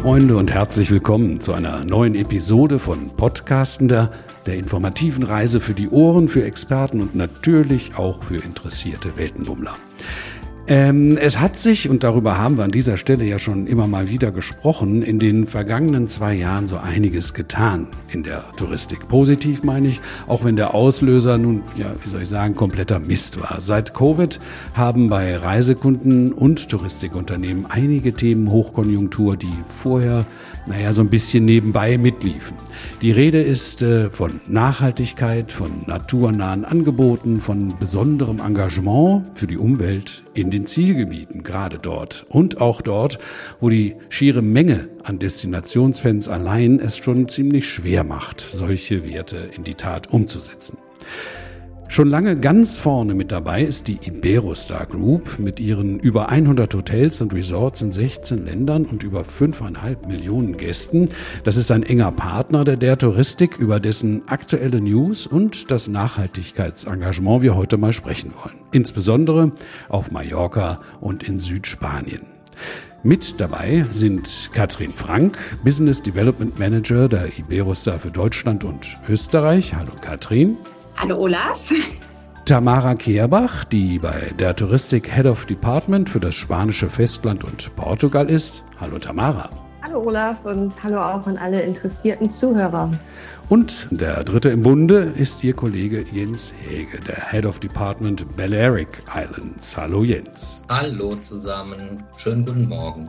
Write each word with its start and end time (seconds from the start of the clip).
Freunde 0.00 0.38
und 0.38 0.50
herzlich 0.50 0.90
willkommen 0.90 1.42
zu 1.42 1.52
einer 1.52 1.84
neuen 1.84 2.14
Episode 2.14 2.78
von 2.78 3.10
Podcastender, 3.10 4.10
der 4.46 4.54
informativen 4.54 5.24
Reise 5.24 5.60
für 5.60 5.74
die 5.74 5.90
Ohren, 5.90 6.30
für 6.30 6.42
Experten 6.42 7.02
und 7.02 7.14
natürlich 7.14 7.96
auch 7.96 8.22
für 8.22 8.42
interessierte 8.42 9.18
Weltenbummler. 9.18 9.76
Ähm, 10.70 11.18
es 11.20 11.40
hat 11.40 11.56
sich, 11.56 11.90
und 11.90 12.04
darüber 12.04 12.38
haben 12.38 12.56
wir 12.56 12.62
an 12.62 12.70
dieser 12.70 12.96
Stelle 12.96 13.24
ja 13.24 13.40
schon 13.40 13.66
immer 13.66 13.88
mal 13.88 14.08
wieder 14.08 14.30
gesprochen, 14.30 15.02
in 15.02 15.18
den 15.18 15.48
vergangenen 15.48 16.06
zwei 16.06 16.32
Jahren 16.34 16.68
so 16.68 16.76
einiges 16.76 17.34
getan 17.34 17.88
in 18.08 18.22
der 18.22 18.44
Touristik. 18.56 19.08
Positiv 19.08 19.64
meine 19.64 19.88
ich, 19.88 20.00
auch 20.28 20.44
wenn 20.44 20.54
der 20.54 20.72
Auslöser 20.72 21.38
nun, 21.38 21.64
ja, 21.74 21.92
wie 22.04 22.08
soll 22.08 22.22
ich 22.22 22.28
sagen, 22.28 22.54
kompletter 22.54 23.00
Mist 23.00 23.40
war. 23.40 23.60
Seit 23.60 23.94
Covid 23.94 24.38
haben 24.74 25.08
bei 25.08 25.36
Reisekunden 25.36 26.32
und 26.32 26.68
Touristikunternehmen 26.68 27.66
einige 27.68 28.12
Themen 28.12 28.48
Hochkonjunktur, 28.48 29.36
die 29.36 29.52
vorher 29.66 30.24
naja, 30.66 30.92
so 30.92 31.02
ein 31.02 31.10
bisschen 31.10 31.46
nebenbei 31.46 31.98
mitliefen. 31.98 32.56
Die 33.02 33.10
Rede 33.10 33.42
ist 33.42 33.82
äh, 33.82 34.08
von 34.10 34.40
Nachhaltigkeit, 34.46 35.50
von 35.50 35.70
naturnahen 35.86 36.64
Angeboten, 36.64 37.40
von 37.40 37.74
besonderem 37.80 38.38
Engagement 38.38 39.24
für 39.34 39.48
die 39.48 39.58
Umwelt 39.58 40.22
in 40.34 40.50
den 40.50 40.66
Zielgebieten, 40.66 41.42
gerade 41.42 41.78
dort 41.78 42.24
und 42.28 42.60
auch 42.60 42.82
dort, 42.82 43.18
wo 43.60 43.68
die 43.68 43.96
schiere 44.08 44.42
Menge 44.42 44.88
an 45.02 45.18
Destinationsfans 45.18 46.28
allein 46.28 46.78
es 46.80 46.98
schon 46.98 47.28
ziemlich 47.28 47.68
schwer 47.68 48.04
macht, 48.04 48.40
solche 48.40 49.08
Werte 49.08 49.50
in 49.56 49.64
die 49.64 49.74
Tat 49.74 50.12
umzusetzen. 50.12 50.78
Schon 51.92 52.08
lange 52.08 52.38
ganz 52.38 52.78
vorne 52.78 53.16
mit 53.16 53.32
dabei 53.32 53.64
ist 53.64 53.88
die 53.88 53.98
Iberostar 54.00 54.86
Group 54.86 55.40
mit 55.40 55.58
ihren 55.58 55.98
über 55.98 56.28
100 56.28 56.72
Hotels 56.72 57.20
und 57.20 57.34
Resorts 57.34 57.82
in 57.82 57.90
16 57.90 58.46
Ländern 58.46 58.86
und 58.86 59.02
über 59.02 59.22
5,5 59.22 60.06
Millionen 60.06 60.56
Gästen. 60.56 61.08
Das 61.42 61.56
ist 61.56 61.72
ein 61.72 61.82
enger 61.82 62.12
Partner 62.12 62.64
der 62.64 62.76
der 62.76 62.96
Touristik, 62.96 63.58
über 63.58 63.80
dessen 63.80 64.22
aktuelle 64.28 64.80
News 64.80 65.26
und 65.26 65.72
das 65.72 65.88
Nachhaltigkeitsengagement 65.88 67.42
wir 67.42 67.56
heute 67.56 67.76
mal 67.76 67.92
sprechen 67.92 68.34
wollen. 68.40 68.60
Insbesondere 68.70 69.50
auf 69.88 70.12
Mallorca 70.12 70.80
und 71.00 71.24
in 71.24 71.40
Südspanien. 71.40 72.22
Mit 73.02 73.40
dabei 73.40 73.84
sind 73.90 74.50
Katrin 74.52 74.92
Frank, 74.94 75.38
Business 75.64 76.00
Development 76.00 76.56
Manager 76.56 77.08
der 77.08 77.36
Iberostar 77.36 77.98
für 77.98 78.12
Deutschland 78.12 78.62
und 78.62 78.86
Österreich. 79.08 79.74
Hallo 79.74 79.90
Katrin. 80.00 80.56
Hallo 81.02 81.16
Olaf. 81.16 81.72
Tamara 82.44 82.94
Kehrbach, 82.94 83.64
die 83.64 83.98
bei 83.98 84.32
der 84.38 84.54
Touristik 84.54 85.10
Head 85.10 85.24
of 85.24 85.46
Department 85.46 86.10
für 86.10 86.20
das 86.20 86.34
spanische 86.34 86.90
Festland 86.90 87.42
und 87.42 87.74
Portugal 87.74 88.28
ist. 88.28 88.62
Hallo 88.78 88.98
Tamara. 88.98 89.48
Hallo 89.80 90.02
Olaf 90.02 90.44
und 90.44 90.74
hallo 90.82 91.00
auch 91.00 91.26
an 91.26 91.38
alle 91.38 91.62
interessierten 91.62 92.28
Zuhörer. 92.28 92.90
Und 93.48 93.88
der 93.90 94.22
dritte 94.24 94.50
im 94.50 94.60
Bunde 94.60 94.98
ist 94.98 95.42
Ihr 95.42 95.54
Kollege 95.54 96.04
Jens 96.12 96.52
Hege, 96.68 97.00
der 97.00 97.30
Head 97.30 97.46
of 97.46 97.60
Department 97.60 98.36
Balearic 98.36 99.02
Islands. 99.14 99.74
Hallo 99.78 100.04
Jens. 100.04 100.62
Hallo 100.68 101.16
zusammen, 101.16 102.04
schönen 102.18 102.44
guten 102.44 102.68
Morgen. 102.68 103.08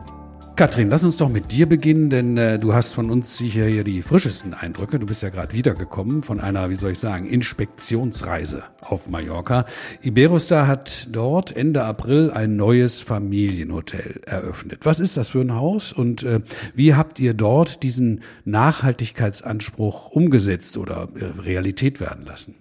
Katrin, 0.54 0.90
lass 0.90 1.02
uns 1.02 1.16
doch 1.16 1.30
mit 1.30 1.50
dir 1.50 1.66
beginnen, 1.66 2.10
denn 2.10 2.36
äh, 2.36 2.58
du 2.58 2.74
hast 2.74 2.92
von 2.92 3.10
uns 3.10 3.38
sicher 3.38 3.64
hier 3.64 3.84
die 3.84 4.02
frischesten 4.02 4.52
Eindrücke. 4.52 4.98
Du 4.98 5.06
bist 5.06 5.22
ja 5.22 5.30
gerade 5.30 5.54
wiedergekommen 5.54 6.22
von 6.22 6.40
einer, 6.40 6.68
wie 6.68 6.74
soll 6.74 6.92
ich 6.92 6.98
sagen, 6.98 7.26
Inspektionsreise 7.26 8.64
auf 8.82 9.08
Mallorca. 9.08 9.64
Iberostar 10.02 10.66
hat 10.66 11.08
dort 11.10 11.56
Ende 11.56 11.84
April 11.84 12.30
ein 12.30 12.56
neues 12.56 13.00
Familienhotel 13.00 14.20
eröffnet. 14.26 14.80
Was 14.82 15.00
ist 15.00 15.16
das 15.16 15.30
für 15.30 15.40
ein 15.40 15.54
Haus 15.54 15.90
und 15.90 16.22
äh, 16.22 16.40
wie 16.74 16.94
habt 16.94 17.18
ihr 17.18 17.32
dort 17.32 17.82
diesen 17.82 18.22
Nachhaltigkeitsanspruch 18.44 20.10
umgesetzt 20.10 20.76
oder 20.76 21.08
äh, 21.14 21.40
Realität 21.40 21.98
werden 21.98 22.26
lassen? 22.26 22.56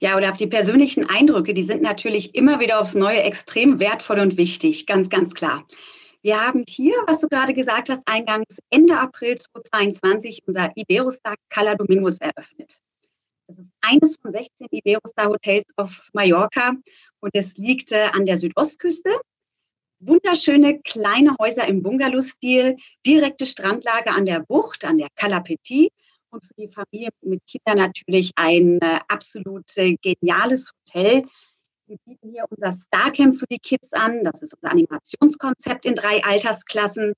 Ja, 0.00 0.16
oder 0.16 0.30
auf 0.30 0.36
die 0.36 0.48
persönlichen 0.48 1.08
Eindrücke, 1.08 1.54
die 1.54 1.64
sind 1.64 1.80
natürlich 1.80 2.34
immer 2.34 2.58
wieder 2.58 2.80
aufs 2.80 2.96
Neue 2.96 3.22
extrem 3.22 3.78
wertvoll 3.78 4.18
und 4.18 4.36
wichtig, 4.36 4.86
ganz, 4.86 5.10
ganz 5.10 5.34
klar. 5.34 5.64
Wir 6.22 6.40
haben 6.40 6.64
hier, 6.68 6.94
was 7.06 7.20
du 7.20 7.28
gerade 7.28 7.54
gesagt 7.54 7.90
hast, 7.90 8.02
eingangs 8.06 8.58
Ende 8.70 8.98
April 8.98 9.36
2022 9.36 10.42
unser 10.46 10.72
Iberostar 10.74 11.36
Cala 11.48 11.76
Domingos 11.76 12.18
eröffnet. 12.18 12.80
Das 13.46 13.58
ist 13.58 13.68
eines 13.80 14.16
von 14.20 14.32
16 14.32 14.66
Iberostar 14.70 15.28
Hotels 15.28 15.66
auf 15.76 16.08
Mallorca 16.12 16.72
und 17.20 17.30
es 17.34 17.56
liegt 17.56 17.92
äh, 17.92 18.08
an 18.12 18.26
der 18.26 18.36
Südostküste. 18.36 19.10
Wunderschöne 20.00 20.80
kleine 20.80 21.36
Häuser 21.40 21.66
im 21.68 21.82
Bungalow-Stil, 21.82 22.76
direkte 23.06 23.46
Strandlage 23.46 24.10
an 24.10 24.26
der 24.26 24.40
Bucht, 24.40 24.84
an 24.84 24.98
der 24.98 25.08
Cala 25.14 25.40
Petit 25.40 25.92
und 26.30 26.44
für 26.44 26.54
die 26.58 26.68
Familie 26.68 27.10
mit 27.22 27.46
Kindern 27.46 27.78
natürlich 27.78 28.32
ein 28.34 28.80
äh, 28.80 28.98
absolut 29.06 29.76
äh, 29.76 29.96
geniales 30.02 30.72
Hotel 30.72 31.24
wir 31.88 31.96
bieten 32.04 32.30
hier 32.30 32.44
unser 32.50 32.72
Starcamp 32.72 33.36
für 33.36 33.46
die 33.50 33.58
Kids 33.58 33.92
an. 33.92 34.22
Das 34.22 34.42
ist 34.42 34.54
unser 34.54 34.70
Animationskonzept 34.70 35.86
in 35.86 35.94
drei 35.94 36.22
Altersklassen. 36.22 37.14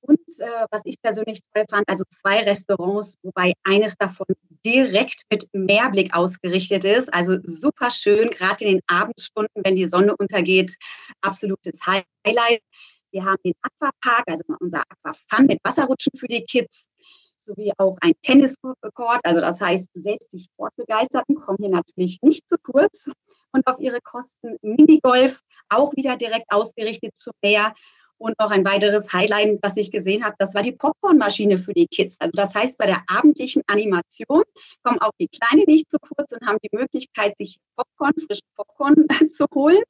Und 0.00 0.20
äh, 0.38 0.66
was 0.70 0.82
ich 0.84 1.00
persönlich 1.00 1.40
toll 1.52 1.64
fand, 1.68 1.88
also 1.88 2.04
zwei 2.08 2.40
Restaurants, 2.40 3.16
wobei 3.22 3.54
eines 3.64 3.96
davon 3.96 4.26
direkt 4.64 5.22
mit 5.30 5.48
Meerblick 5.52 6.14
ausgerichtet 6.14 6.84
ist. 6.84 7.12
Also 7.12 7.38
super 7.42 7.90
schön, 7.90 8.30
gerade 8.30 8.64
in 8.64 8.74
den 8.74 8.82
Abendstunden, 8.86 9.62
wenn 9.64 9.74
die 9.74 9.88
Sonne 9.88 10.16
untergeht, 10.16 10.76
absolutes 11.20 11.80
Highlight. 11.86 12.62
Wir 13.10 13.24
haben 13.24 13.38
den 13.44 13.54
Aquapark, 13.62 14.24
also 14.26 14.44
unser 14.60 14.82
Aquafun 14.88 15.46
mit 15.46 15.58
Wasserrutschen 15.64 16.12
für 16.16 16.28
die 16.28 16.44
Kids 16.44 16.90
sowie 17.40 17.72
auch 17.78 17.96
ein 18.00 18.12
Tenniscourt. 18.22 19.20
Also 19.24 19.40
das 19.40 19.60
heißt, 19.60 19.88
selbst 19.94 20.32
die 20.32 20.40
Sportbegeisterten 20.40 21.36
kommen 21.36 21.58
hier 21.60 21.70
natürlich 21.70 22.18
nicht 22.22 22.48
zu 22.48 22.56
kurz. 22.58 23.10
Und 23.52 23.66
auf 23.66 23.80
ihre 23.80 24.00
Kosten 24.00 24.56
Minigolf, 24.62 25.40
auch 25.68 25.94
wieder 25.96 26.16
direkt 26.16 26.50
ausgerichtet 26.50 27.16
zum 27.16 27.32
Meer. 27.42 27.74
Und 28.20 28.36
noch 28.40 28.50
ein 28.50 28.64
weiteres 28.64 29.12
Highlight, 29.12 29.60
was 29.62 29.76
ich 29.76 29.92
gesehen 29.92 30.24
habe, 30.24 30.34
das 30.40 30.52
war 30.52 30.62
die 30.62 30.72
Popcornmaschine 30.72 31.56
für 31.56 31.72
die 31.72 31.86
Kids. 31.86 32.16
Also 32.18 32.32
das 32.34 32.52
heißt, 32.52 32.76
bei 32.76 32.86
der 32.86 33.04
abendlichen 33.06 33.62
Animation 33.68 34.42
kommen 34.82 35.00
auch 35.00 35.12
die 35.20 35.28
Kleinen 35.28 35.66
nicht 35.66 35.88
zu 35.88 35.98
kurz 36.00 36.32
und 36.32 36.44
haben 36.44 36.58
die 36.64 36.76
Möglichkeit, 36.76 37.38
sich 37.38 37.58
Popcorn, 37.76 38.14
frischen 38.26 38.48
Popcorn 38.56 39.06
zu 39.28 39.46
holen 39.54 39.84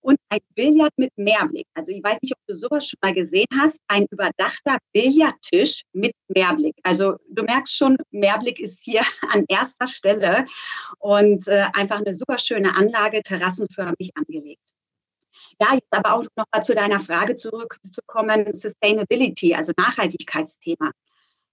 und 0.00 0.18
ein 0.28 0.40
Billard 0.54 0.92
mit 0.96 1.12
Mehrblick. 1.16 1.66
Also 1.74 1.92
ich 1.92 2.02
weiß 2.02 2.18
nicht, 2.22 2.32
ob 2.32 2.46
du 2.46 2.56
sowas 2.56 2.86
schon 2.86 2.98
mal 3.02 3.12
gesehen 3.12 3.46
hast, 3.58 3.78
ein 3.88 4.06
überdachter 4.10 4.78
Billardtisch 4.92 5.82
mit 5.92 6.12
Mehrblick. 6.28 6.76
Also 6.82 7.16
du 7.28 7.42
merkst 7.42 7.76
schon, 7.76 7.96
Mehrblick 8.10 8.60
ist 8.60 8.84
hier 8.84 9.02
an 9.30 9.44
erster 9.48 9.88
Stelle 9.88 10.44
und 10.98 11.46
äh, 11.48 11.66
einfach 11.72 11.98
eine 11.98 12.14
super 12.14 12.38
schöne 12.38 12.74
Anlage, 12.76 13.22
terrassenförmig 13.22 14.10
angelegt. 14.14 14.62
Ja, 15.60 15.74
jetzt 15.74 15.92
aber 15.92 16.14
auch 16.14 16.24
noch 16.36 16.46
mal 16.52 16.62
zu 16.62 16.74
deiner 16.74 17.00
Frage 17.00 17.34
zurückzukommen, 17.34 18.52
Sustainability, 18.52 19.54
also 19.54 19.72
Nachhaltigkeitsthema. 19.76 20.92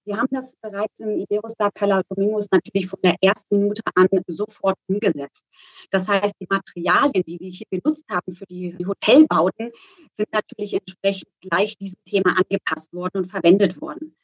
Wir 0.07 0.15
haben 0.15 0.29
das 0.31 0.55
bereits 0.61 1.01
im 1.01 1.17
Iberostar 1.17 1.69
Cala 1.69 2.01
Domingos 2.07 2.47
natürlich 2.49 2.87
von 2.87 3.01
der 3.03 3.15
ersten 3.19 3.59
Minute 3.59 3.81
an 3.93 4.07
sofort 4.27 4.77
umgesetzt. 4.87 5.43
Das 5.91 6.07
heißt, 6.07 6.33
die 6.39 6.47
Materialien, 6.49 7.25
die 7.27 7.37
wir 7.41 7.49
hier 7.49 7.67
genutzt 7.69 8.05
haben 8.09 8.33
für 8.33 8.45
die 8.45 8.73
Hotelbauten, 8.87 9.69
sind 10.15 10.31
natürlich 10.31 10.75
entsprechend 10.75 11.29
gleich 11.41 11.77
diesem 11.77 11.99
Thema 12.05 12.37
angepasst 12.37 12.93
worden 12.93 13.17
und 13.17 13.25
verwendet 13.25 13.81
worden. 13.81 14.15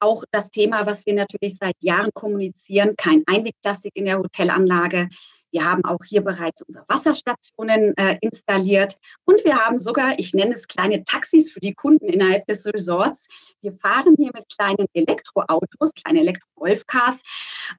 Auch 0.00 0.24
das 0.32 0.50
Thema, 0.50 0.86
was 0.86 1.06
wir 1.06 1.14
natürlich 1.14 1.56
seit 1.56 1.76
Jahren 1.84 2.10
kommunizieren, 2.12 2.96
kein 2.96 3.22
Einwegplastik 3.28 3.92
in 3.94 4.06
der 4.06 4.18
Hotelanlage, 4.18 5.08
wir 5.50 5.64
haben 5.64 5.84
auch 5.84 6.04
hier 6.06 6.22
bereits 6.22 6.62
unsere 6.62 6.84
Wasserstationen 6.88 7.96
äh, 7.96 8.16
installiert 8.20 8.98
und 9.24 9.44
wir 9.44 9.56
haben 9.56 9.78
sogar, 9.78 10.18
ich 10.18 10.34
nenne 10.34 10.54
es 10.54 10.68
kleine 10.68 11.04
Taxis 11.04 11.50
für 11.50 11.60
die 11.60 11.74
Kunden 11.74 12.06
innerhalb 12.06 12.46
des 12.46 12.66
Resorts. 12.66 13.28
Wir 13.62 13.72
fahren 13.72 14.14
hier 14.18 14.30
mit 14.34 14.44
kleinen 14.54 14.86
Elektroautos, 14.92 15.92
kleine 15.94 16.20
Elektro-Golfcars, 16.20 17.22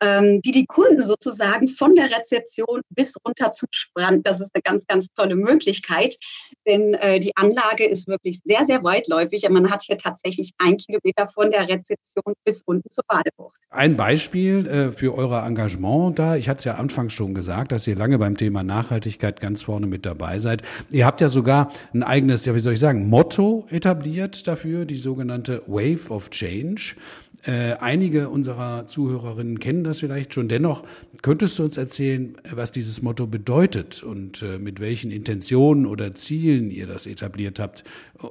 ähm, 0.01 0.42
die 0.42 0.51
die 0.51 0.66
Kunden 0.66 1.04
sozusagen 1.04 1.68
von 1.68 1.95
der 1.95 2.10
Rezeption 2.12 2.81
bis 2.89 3.16
runter 3.25 3.51
zum 3.51 3.69
Strand. 3.72 4.25
Das 4.25 4.42
ist 4.42 4.51
eine 4.54 4.62
ganz, 4.62 4.88
ganz 4.88 5.07
tolle 5.15 5.36
Möglichkeit, 5.36 6.18
denn 6.65 6.94
äh, 6.95 7.19
die 7.19 7.36
Anlage 7.36 7.86
ist 7.86 8.07
wirklich 8.07 8.39
sehr, 8.44 8.65
sehr 8.65 8.83
weitläufig. 8.83 9.48
Man 9.50 9.69
hat 9.69 9.83
hier 9.83 9.98
tatsächlich 9.98 10.51
ein 10.57 10.77
Kilometer 10.77 11.27
von 11.27 11.51
der 11.51 11.68
Rezeption 11.68 12.33
bis 12.44 12.62
unten 12.65 12.89
zur 12.89 13.04
Badebucht. 13.07 13.57
Ein 13.72 13.95
Beispiel 13.95 14.68
äh, 14.68 14.92
für 14.92 15.15
euer 15.15 15.44
Engagement 15.45 16.18
da, 16.18 16.36
ich 16.36 16.50
hatte 16.50 16.60
es 16.60 16.65
ja 16.65 16.75
anfangs 16.75 17.13
schon 17.13 17.33
gesagt, 17.33 17.58
gesagt, 17.59 17.71
dass 17.73 17.88
ihr 17.88 17.95
lange 17.95 18.17
beim 18.17 18.38
Thema 18.38 18.63
Nachhaltigkeit 18.63 19.41
ganz 19.41 19.61
vorne 19.63 19.88
mit 19.88 20.06
dabei 20.06 20.39
seid. 20.39 20.61
Ihr 20.91 21.06
habt 21.06 21.19
ja 21.19 21.29
sogar 21.29 21.71
ein 21.94 22.03
eigenes, 22.03 22.45
ja, 22.45 22.56
wie 22.56 22.59
soll 22.59 22.73
ich 22.73 22.79
sagen, 22.79 23.09
Motto 23.09 23.65
etabliert 23.69 24.47
dafür, 24.47 24.85
die 24.85 24.95
sogenannte 24.95 25.61
Wave 25.67 26.09
of 26.09 26.29
Change. 26.29 26.95
Äh, 27.44 27.73
einige 27.79 28.29
unserer 28.29 28.85
Zuhörerinnen 28.85 29.59
kennen 29.59 29.83
das 29.83 30.00
vielleicht 30.00 30.33
schon. 30.33 30.47
Dennoch 30.47 30.83
könntest 31.21 31.57
du 31.59 31.63
uns 31.63 31.77
erzählen, 31.77 32.35
was 32.53 32.71
dieses 32.71 33.01
Motto 33.01 33.27
bedeutet 33.27 34.03
und 34.03 34.41
äh, 34.41 34.57
mit 34.57 34.79
welchen 34.79 35.12
Intentionen 35.12 35.85
oder 35.85 36.13
Zielen 36.15 36.69
ihr 36.71 36.88
das 36.88 37.07
etabliert 37.07 37.59
habt 37.59 37.83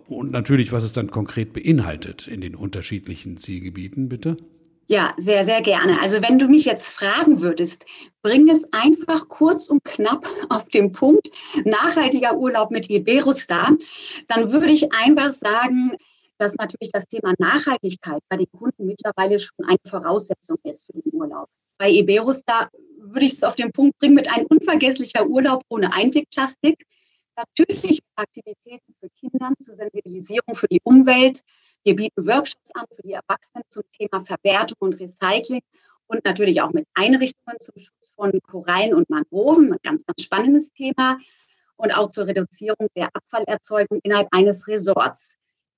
und 0.08 0.30
natürlich, 0.30 0.72
was 0.72 0.84
es 0.84 0.92
dann 0.92 1.10
konkret 1.10 1.52
beinhaltet 1.52 2.28
in 2.28 2.40
den 2.40 2.54
unterschiedlichen 2.54 3.38
Zielgebieten, 3.38 4.08
bitte? 4.08 4.36
Ja, 4.90 5.12
sehr, 5.18 5.44
sehr 5.44 5.60
gerne. 5.60 6.00
Also 6.00 6.22
wenn 6.22 6.38
du 6.38 6.48
mich 6.48 6.64
jetzt 6.64 6.90
fragen 6.90 7.42
würdest, 7.42 7.84
bring 8.22 8.48
es 8.48 8.72
einfach 8.72 9.28
kurz 9.28 9.68
und 9.68 9.84
knapp 9.84 10.26
auf 10.48 10.68
den 10.70 10.92
Punkt, 10.92 11.28
nachhaltiger 11.64 12.36
Urlaub 12.36 12.70
mit 12.70 12.88
Iberostar, 12.88 13.76
dann 14.28 14.50
würde 14.50 14.72
ich 14.72 14.90
einfach 14.94 15.30
sagen, 15.30 15.92
dass 16.38 16.54
natürlich 16.54 16.90
das 16.90 17.06
Thema 17.06 17.34
Nachhaltigkeit 17.38 18.22
bei 18.30 18.38
den 18.38 18.50
Kunden 18.50 18.86
mittlerweile 18.86 19.38
schon 19.38 19.66
eine 19.66 19.78
Voraussetzung 19.86 20.56
ist 20.64 20.86
für 20.86 20.94
den 20.94 21.12
Urlaub. 21.12 21.48
Bei 21.76 21.90
Iberostar 21.90 22.70
würde 22.98 23.26
ich 23.26 23.34
es 23.34 23.42
auf 23.42 23.56
den 23.56 23.72
Punkt 23.72 23.98
bringen 23.98 24.14
mit 24.14 24.30
einem 24.32 24.46
unvergesslicher 24.46 25.26
Urlaub 25.26 25.64
ohne 25.68 25.92
Einwegplastik. 25.92 26.86
Natürlich 27.38 28.00
Aktivitäten 28.16 28.94
für 28.98 29.08
Kinder 29.10 29.52
zur 29.62 29.76
Sensibilisierung 29.76 30.56
für 30.56 30.66
die 30.66 30.80
Umwelt, 30.82 31.44
wir 31.84 31.94
bieten 31.94 32.26
Workshops 32.26 32.72
an 32.74 32.84
für 32.92 33.02
die 33.02 33.12
Erwachsenen 33.12 33.62
zum 33.68 33.84
Thema 33.96 34.24
Verwertung 34.24 34.76
und 34.80 34.94
Recycling 34.94 35.60
und 36.08 36.24
natürlich 36.24 36.60
auch 36.60 36.72
mit 36.72 36.88
Einrichtungen 36.94 37.56
zum 37.60 37.74
Schutz 37.76 38.12
von 38.16 38.32
Korallen 38.42 38.92
und 38.92 39.08
Mangroven, 39.08 39.72
ein 39.72 39.78
ganz, 39.84 40.04
ganz 40.04 40.20
spannendes 40.20 40.72
Thema, 40.72 41.16
und 41.76 41.92
auch 41.92 42.08
zur 42.08 42.26
Reduzierung 42.26 42.88
der 42.96 43.08
Abfallerzeugung 43.14 44.00
innerhalb 44.02 44.26
eines 44.32 44.66
Resorts. 44.66 45.34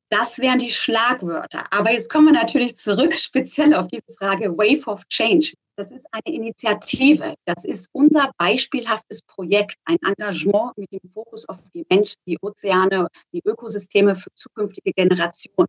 Das 0.09 0.39
wären 0.39 0.59
die 0.59 0.71
Schlagwörter. 0.71 1.71
Aber 1.75 1.93
jetzt 1.93 2.11
kommen 2.11 2.29
wir 2.29 2.33
natürlich 2.33 2.75
zurück 2.75 3.13
speziell 3.15 3.75
auf 3.75 3.89
die 3.89 4.01
Frage 4.17 4.57
Wave 4.57 4.87
of 4.87 5.05
Change. 5.09 5.53
Das 5.81 5.91
ist 5.93 6.07
eine 6.13 6.37
Initiative. 6.37 7.37
Das 7.47 7.65
ist 7.65 7.89
unser 7.93 8.31
beispielhaftes 8.37 9.23
Projekt, 9.23 9.77
ein 9.87 9.97
Engagement 10.05 10.77
mit 10.77 10.93
dem 10.93 11.01
Fokus 11.09 11.49
auf 11.49 11.71
die 11.75 11.87
Menschen, 11.89 12.17
die 12.27 12.37
Ozeane, 12.43 13.09
die 13.33 13.41
Ökosysteme 13.47 14.15
für 14.15 14.29
zukünftige 14.35 14.93
Generationen. 14.93 15.69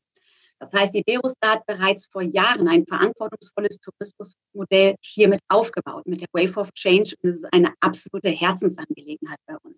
Das 0.59 0.73
heißt, 0.73 0.93
die 0.93 1.03
Berostar 1.03 1.51
hat 1.51 1.65
bereits 1.65 2.07
vor 2.07 2.23
Jahren 2.23 2.67
ein 2.67 2.85
verantwortungsvolles 2.85 3.79
Tourismusmodell 3.79 4.95
hiermit 5.01 5.39
aufgebaut, 5.47 6.05
mit 6.05 6.19
der 6.19 6.27
Wave 6.33 6.59
of 6.59 6.73
Change. 6.73 7.15
Und 7.23 7.29
es 7.29 7.37
ist 7.37 7.53
eine 7.53 7.73
absolute 7.79 8.31
Herzensangelegenheit 8.31 9.39
bei 9.45 9.55
uns. 9.63 9.77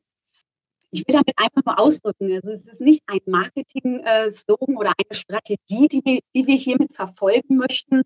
Ich 0.89 1.07
will 1.07 1.13
damit 1.13 1.33
einfach 1.37 1.61
nur 1.63 1.79
ausdrücken, 1.79 2.31
also 2.33 2.51
es 2.51 2.67
ist 2.67 2.81
nicht 2.81 3.01
ein 3.05 3.19
Marketing-Slogan 3.25 4.77
oder 4.77 4.93
eine 4.97 5.15
Strategie, 5.15 5.87
die 5.87 6.01
wir, 6.03 6.19
die 6.35 6.47
wir 6.47 6.55
hiermit 6.55 6.95
verfolgen 6.95 7.57
möchten, 7.57 8.01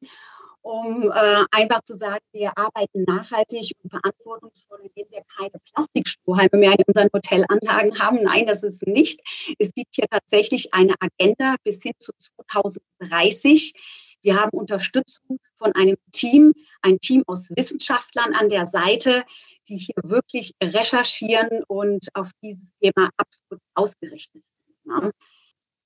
um 0.68 1.10
äh, 1.12 1.46
einfach 1.52 1.82
zu 1.82 1.96
sagen, 1.96 2.24
wir 2.34 2.52
arbeiten 2.58 3.04
nachhaltig 3.04 3.72
und 3.82 3.90
verantwortungsvoll, 3.90 4.80
indem 4.82 5.10
wir 5.10 5.24
keine 5.38 5.54
Plastikstrohhalme 5.74 6.58
mehr 6.58 6.74
in 6.74 6.84
unseren 6.86 7.08
Hotelanlagen 7.14 7.98
haben. 7.98 8.24
Nein, 8.24 8.48
das 8.48 8.64
ist 8.64 8.86
nicht. 8.86 9.22
Es 9.60 9.74
gibt 9.74 9.96
hier 9.96 10.08
tatsächlich 10.10 10.74
eine 10.74 10.96
Agenda 11.00 11.56
bis 11.64 11.82
hin 11.84 11.94
zu 11.98 12.12
2030. 12.18 13.74
Wir 14.22 14.36
haben 14.36 14.58
Unterstützung 14.58 15.40
von 15.56 15.74
einem 15.74 15.96
Team, 16.12 16.54
ein 16.82 17.00
Team 17.00 17.24
aus 17.28 17.50
Wissenschaftlern 17.56 18.34
an 18.34 18.50
der 18.50 18.66
Seite, 18.66 19.24
die 19.70 19.78
hier 19.78 19.96
wirklich 20.04 20.54
recherchieren 20.62 21.64
und 21.68 22.10
auf 22.14 22.30
dieses 22.44 22.74
Thema 22.82 23.10
absolut 23.16 23.62
ausgerichtet 23.74 24.44
sind. 24.44 25.14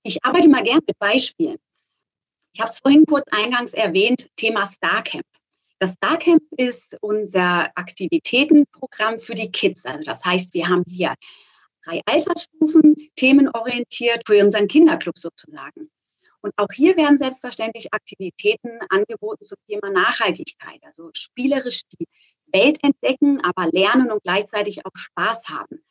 Ich 0.01 0.25
arbeite 0.25 0.49
mal 0.49 0.63
gern 0.63 0.79
mit 0.87 0.97
Beispielen. 0.97 1.57
Ich 2.53 2.59
habe 2.59 2.69
es 2.69 2.80
vorhin 2.80 3.06
kurz 3.06 3.27
eingangs 3.31 3.74
erwähnt, 3.74 4.27
Thema 4.36 4.65
StarCamp. 4.65 5.25
Das 5.80 5.94
StarCamp 5.94 6.44
ist 6.57 6.98
unser 7.01 7.71
Aktivitätenprogramm 7.75 9.19
für 9.19 9.36
die 9.36 9.51
Kids. 9.51 9.86
Also 9.86 10.03
das 10.03 10.24
heißt, 10.24 10.53
wir 10.53 10.68
haben 10.68 10.83
hier 10.88 11.15
drei 11.83 12.01
Altersstufen, 12.06 12.95
themenorientiert 13.15 14.24
für 14.27 14.44
unseren 14.44 14.68
Kinderclub 14.68 15.18
sozusagen. 15.18 15.89
Und 16.42 16.53
auch 16.57 16.71
hier 16.74 16.98
werden 16.98 17.18
selbstverständlich 17.18 17.94
Aktivitäten 17.94 18.80
angeboten 18.89 19.45
zum 19.45 19.57
Thema 19.68 19.89
Nachhaltigkeit, 19.92 20.81
also 20.83 21.09
spielerisch 21.13 21.81
die 22.00 22.07
Welt 22.51 22.80
entdecken, 22.83 23.39
aber 23.42 23.71
lernen 23.71 24.12
und 24.12 24.24
gleichzeitig 24.24 24.86
auch 24.86 24.95
Spaß 24.95 25.48
haben. 25.50 25.83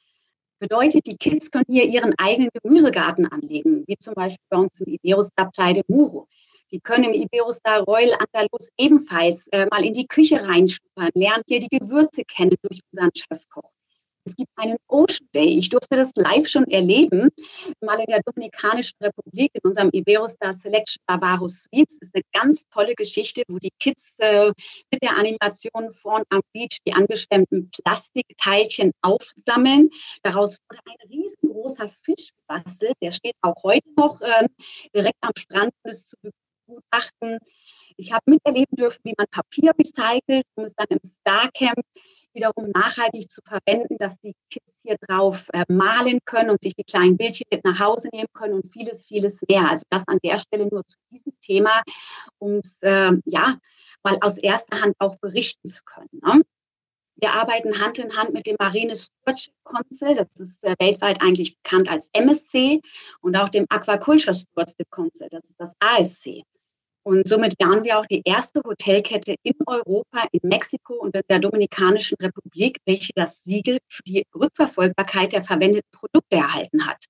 Bedeutet, 0.59 1.07
die 1.07 1.17
Kids 1.17 1.51
können 1.51 1.65
hier 1.69 1.85
ihren 1.85 2.15
eigenen 2.19 2.51
Gemüsegarten 2.63 3.27
anlegen, 3.27 3.85
wie 3.87 3.97
zum 3.97 4.15
Beispiel 4.15 4.45
bei 4.51 4.59
uns 4.59 4.79
im 4.81 4.89
Iberostar 4.89 5.51
Pleide 5.53 5.83
Muro. 5.89 6.29
Die 6.73 6.81
können 6.81 7.05
im 7.05 7.15
Iberostar 7.15 7.83
Royal 7.83 8.15
Andalus 8.19 8.69
ebenfalls 8.77 9.49
äh, 9.49 9.67
mal 9.67 9.85
in 9.85 9.95
die 9.95 10.07
Küche 10.07 10.43
reinschnuppern, 10.43 11.11
lernen 11.15 11.43
hier 11.49 11.59
die 11.59 11.79
Gewürze 11.79 12.25
kennen 12.25 12.55
durch 12.63 12.81
unseren 12.93 13.11
Chefkoch. 13.15 13.73
Es 14.25 14.37
gibt 14.37 14.51
einen 14.57 14.77
Ocean 14.87 15.27
Day. 15.35 15.59
Ich 15.59 15.71
durfte 15.71 15.97
das 15.97 16.13
live 16.15 16.47
schon 16.47 16.67
erleben, 16.67 17.31
mal 17.81 17.99
in 17.99 18.07
der 18.07 18.23
Dominikanischen 18.23 18.97
Republik 19.03 19.51
in 19.55 19.61
unserem 19.65 19.91
Iberostar 19.93 20.53
Selection 20.53 21.03
Bavaro 21.07 21.49
Suites. 21.49 21.99
Das 21.99 22.11
ist 22.11 22.15
eine 22.15 22.25
ganz 22.33 22.69
tolle 22.69 22.95
Geschichte, 22.95 23.43
wo 23.49 23.59
die 23.59 23.73
Kids 23.79 24.13
äh, 24.19 24.53
mit 24.93 25.03
der 25.03 25.17
Animation 25.17 25.93
vorn 25.93 26.23
am 26.29 26.43
Beach 26.53 26.79
die 26.87 26.93
angeschwemmten 26.93 27.71
Plastikteilchen 27.71 28.93
aufsammeln. 29.01 29.89
Daraus 30.23 30.59
wurde 30.69 30.83
ein 30.85 31.09
riesengroßer 31.09 31.89
Fisch 31.89 32.31
gebastelt. 32.37 32.95
Der 33.03 33.13
steht 33.13 33.35
auch 33.41 33.63
heute 33.63 33.89
noch 33.97 34.21
äh, 34.21 34.47
direkt 34.95 35.19
am 35.23 35.33
Strand 35.37 35.73
und 35.83 35.91
ist 35.91 36.11
zu 36.11 36.17
begutachten. 36.71 37.39
Ich 37.97 38.13
habe 38.13 38.23
miterleben 38.27 38.77
dürfen, 38.77 39.01
wie 39.05 39.15
man 39.17 39.27
Papier 39.31 39.73
recycelt, 39.79 40.45
um 40.55 40.65
es 40.65 40.75
dann 40.75 40.87
im 40.89 41.01
Starcamp 41.21 41.85
wiederum 42.33 42.71
nachhaltig 42.71 43.31
zu 43.31 43.41
verwenden, 43.43 43.97
dass 43.99 44.19
die 44.21 44.35
Kids 44.51 44.77
hier 44.83 44.97
drauf 45.01 45.49
äh, 45.53 45.65
malen 45.69 46.21
können 46.25 46.51
und 46.51 46.63
sich 46.63 46.75
die 46.75 46.85
kleinen 46.85 47.17
Bildchen 47.17 47.47
mit 47.51 47.65
nach 47.65 47.81
Hause 47.81 48.09
nehmen 48.13 48.29
können 48.33 48.55
und 48.55 48.73
vieles, 48.73 49.05
vieles 49.07 49.41
mehr. 49.49 49.69
Also 49.69 49.85
das 49.91 50.07
an 50.07 50.19
der 50.23 50.39
Stelle 50.39 50.69
nur 50.69 50.87
zu 50.87 50.97
diesem 51.11 51.33
Thema, 51.41 51.83
um 52.39 52.61
es 52.63 52.79
äh, 52.83 53.13
ja 53.25 53.59
mal 54.03 54.19
aus 54.21 54.39
erster 54.39 54.81
Hand 54.81 54.95
auch 54.99 55.17
berichten 55.17 55.69
zu 55.69 55.83
können. 55.85 56.21
Ne? 56.25 56.43
Wir 57.17 57.33
arbeiten 57.35 57.79
Hand 57.79 57.99
in 57.99 58.17
Hand 58.17 58.33
mit 58.33 58.47
dem 58.47 58.57
Marine 58.59 58.97
Stewardship 58.97 59.53
Council, 59.65 60.15
das 60.15 60.29
ist 60.41 60.65
äh, 60.65 60.75
weltweit 60.79 61.21
eigentlich 61.21 61.57
bekannt 61.63 61.91
als 61.91 62.09
MSC, 62.15 62.81
und 63.21 63.37
auch 63.37 63.51
dem 63.51 63.67
Aquaculture 63.69 64.35
Stewardship 64.35 64.91
Council, 64.91 65.29
das 65.31 65.45
ist 65.45 65.61
das 65.61 65.75
ASC. 65.81 66.45
Und 67.03 67.27
somit 67.27 67.55
waren 67.59 67.83
wir 67.83 67.99
auch 67.99 68.07
die 68.07 68.23
erste 68.25 68.61
Hotelkette 68.63 69.37
in 69.43 69.55
Europa, 69.67 70.27
in 70.33 70.41
Mexiko 70.49 70.95
und 70.95 71.15
in 71.15 71.23
der 71.31 71.39
Dominikanischen 71.39 72.17
Republik, 72.21 72.79
welche 72.85 73.13
das 73.15 73.43
Siegel 73.43 73.79
für 73.89 74.03
die 74.03 74.27
Rückverfolgbarkeit 74.35 75.33
der 75.33 75.43
verwendeten 75.43 75.91
Produkte 75.93 76.37
erhalten 76.37 76.87
hat. 76.87 77.07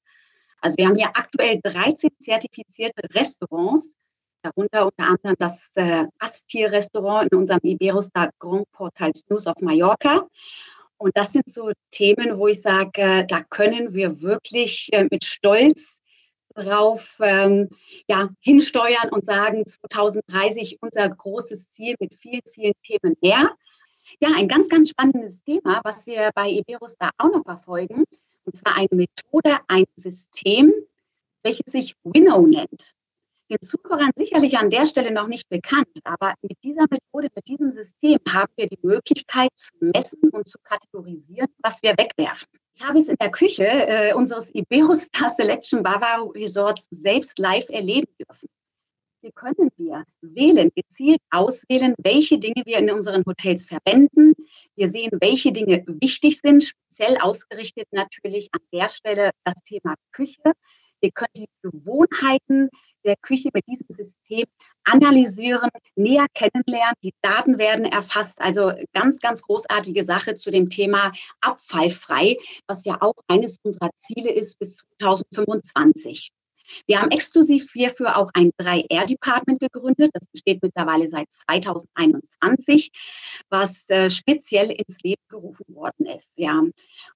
Also 0.61 0.77
wir 0.77 0.87
haben 0.87 0.97
hier 0.97 1.11
aktuell 1.15 1.61
13 1.63 2.11
zertifizierte 2.21 3.03
Restaurants, 3.15 3.95
darunter 4.43 4.87
unter 4.87 5.11
anderem 5.11 5.37
das 5.39 5.71
äh, 5.75 6.05
Astier-Restaurant 6.19 7.33
in 7.33 7.39
unserem 7.39 7.61
Iberostar 7.63 8.31
Grand 8.39 8.71
Portal 8.73 9.13
News 9.29 9.47
auf 9.47 9.61
Mallorca. 9.61 10.27
Und 10.99 11.17
das 11.17 11.33
sind 11.33 11.49
so 11.49 11.73
Themen, 11.91 12.39
wo 12.39 12.49
ich 12.49 12.61
sage, 12.61 13.01
äh, 13.01 13.27
da 13.27 13.43
können 13.43 13.95
wir 13.95 14.21
wirklich 14.21 14.89
äh, 14.93 15.09
mit 15.11 15.25
Stolz 15.25 16.00
darauf 16.55 17.19
ähm, 17.21 17.69
ja, 18.09 18.29
hinsteuern 18.41 19.11
und 19.11 19.25
sagen, 19.25 19.65
2030 19.67 20.79
unser 20.81 21.09
großes 21.09 21.73
Ziel 21.73 21.95
mit 22.01 22.15
vielen, 22.15 22.43
vielen 22.53 22.75
Themen 22.83 23.17
mehr. 23.21 23.57
Ja, 24.21 24.31
ein 24.37 24.49
ganz, 24.49 24.69
ganz 24.69 24.91
spannendes 24.91 25.43
Thema, 25.43 25.81
was 25.85 26.07
wir 26.07 26.31
bei 26.35 26.49
Iberostar 26.49 27.11
auch 27.19 27.31
noch 27.31 27.45
verfolgen, 27.45 28.05
und 28.45 28.57
zwar 28.57 28.77
eine 28.77 28.89
Methode, 28.93 29.59
ein 29.69 29.85
System, 29.97 30.73
welches 31.43 31.73
sich 31.73 31.95
Winnow 32.03 32.47
nennt. 32.47 32.93
Den 33.51 33.61
Zuhörern 33.61 34.11
sicherlich 34.15 34.59
an 34.59 34.71
der 34.71 34.87
Stelle 34.87 35.11
noch 35.11 35.27
nicht 35.27 35.49
bekannt, 35.49 35.89
aber 36.05 36.35
mit 36.41 36.57
dieser 36.63 36.87
Methode, 36.89 37.29
mit 37.35 37.49
diesem 37.49 37.73
System 37.73 38.19
haben 38.29 38.53
wir 38.57 38.69
die 38.69 38.79
Möglichkeit 38.83 39.51
zu 39.57 39.71
messen 39.81 40.31
und 40.31 40.49
zu 40.49 40.59
kategorisieren, 40.63 41.49
was 41.59 41.83
wir 41.83 41.93
wegwerfen. 41.99 42.60
Habe 42.81 42.99
es 42.99 43.09
in 43.09 43.17
der 43.21 43.31
Küche 43.31 43.67
äh, 43.67 44.15
unseres 44.15 44.55
Iberostar 44.55 45.31
Selection 45.37 45.83
Bavaro 45.83 46.29
Resorts 46.29 46.89
selbst 46.91 47.39
live 47.39 47.69
erleben 47.69 48.13
dürfen. 48.19 48.49
Hier 49.23 49.33
können 49.33 49.71
wir 49.77 50.05
wählen, 50.23 50.71
gezielt 50.75 51.21
auswählen, 51.31 51.95
welche 51.99 52.39
Dinge 52.39 52.63
wir 52.65 52.79
in 52.79 52.91
unseren 52.91 53.23
Hotels 53.27 53.67
verwenden. 53.67 54.33
Wir 54.77 54.89
sehen, 54.89 55.11
welche 55.21 55.53
Dinge 55.53 55.85
wichtig 55.87 56.41
sind, 56.41 56.65
speziell 56.65 57.19
ausgerichtet 57.19 57.87
natürlich 57.91 58.49
an 58.53 58.61
der 58.73 58.89
Stelle 58.89 59.31
das 59.45 59.57
Thema 59.65 59.97
Küche. 60.13 60.53
Wir 61.03 61.11
können 61.11 61.33
die 61.37 61.49
Gewohnheiten 61.63 62.71
der 63.05 63.17
Küche 63.17 63.51
mit 63.53 63.67
diesem 63.67 63.87
System 63.89 64.47
analysieren, 64.85 65.71
näher 65.95 66.27
kennenlernen. 66.35 66.95
Die 67.03 67.15
Daten 67.23 67.59
werden 67.59 67.85
erfasst. 67.85 68.41
Also 68.41 68.73
ganz, 68.93 69.21
ganz 69.21 69.43
großartige 69.43 70.05
Sache 70.05 70.35
zu 70.35 70.51
dem 70.51 70.69
Thema 70.69 71.13
abfallfrei, 71.41 72.37
was 72.67 72.85
ja 72.85 72.99
auch 73.01 73.15
eines 73.29 73.59
unserer 73.63 73.91
Ziele 73.95 74.31
ist 74.33 74.59
bis 74.59 74.85
2025. 75.01 76.31
Wir 76.87 77.01
haben 77.01 77.11
exklusiv 77.11 77.71
hierfür 77.73 78.17
auch 78.17 78.31
ein 78.35 78.51
3R-Department 78.59 79.61
gegründet. 79.61 80.11
Das 80.13 80.27
besteht 80.27 80.63
mittlerweile 80.63 81.09
seit 81.09 81.31
2021, 81.31 82.91
was 83.49 83.89
äh, 83.91 84.11
speziell 84.11 84.71
ins 84.71 84.99
Leben 85.03 85.23
gerufen 85.29 85.75
worden 85.75 86.07
ist. 86.07 86.39
Ja. 86.39 86.63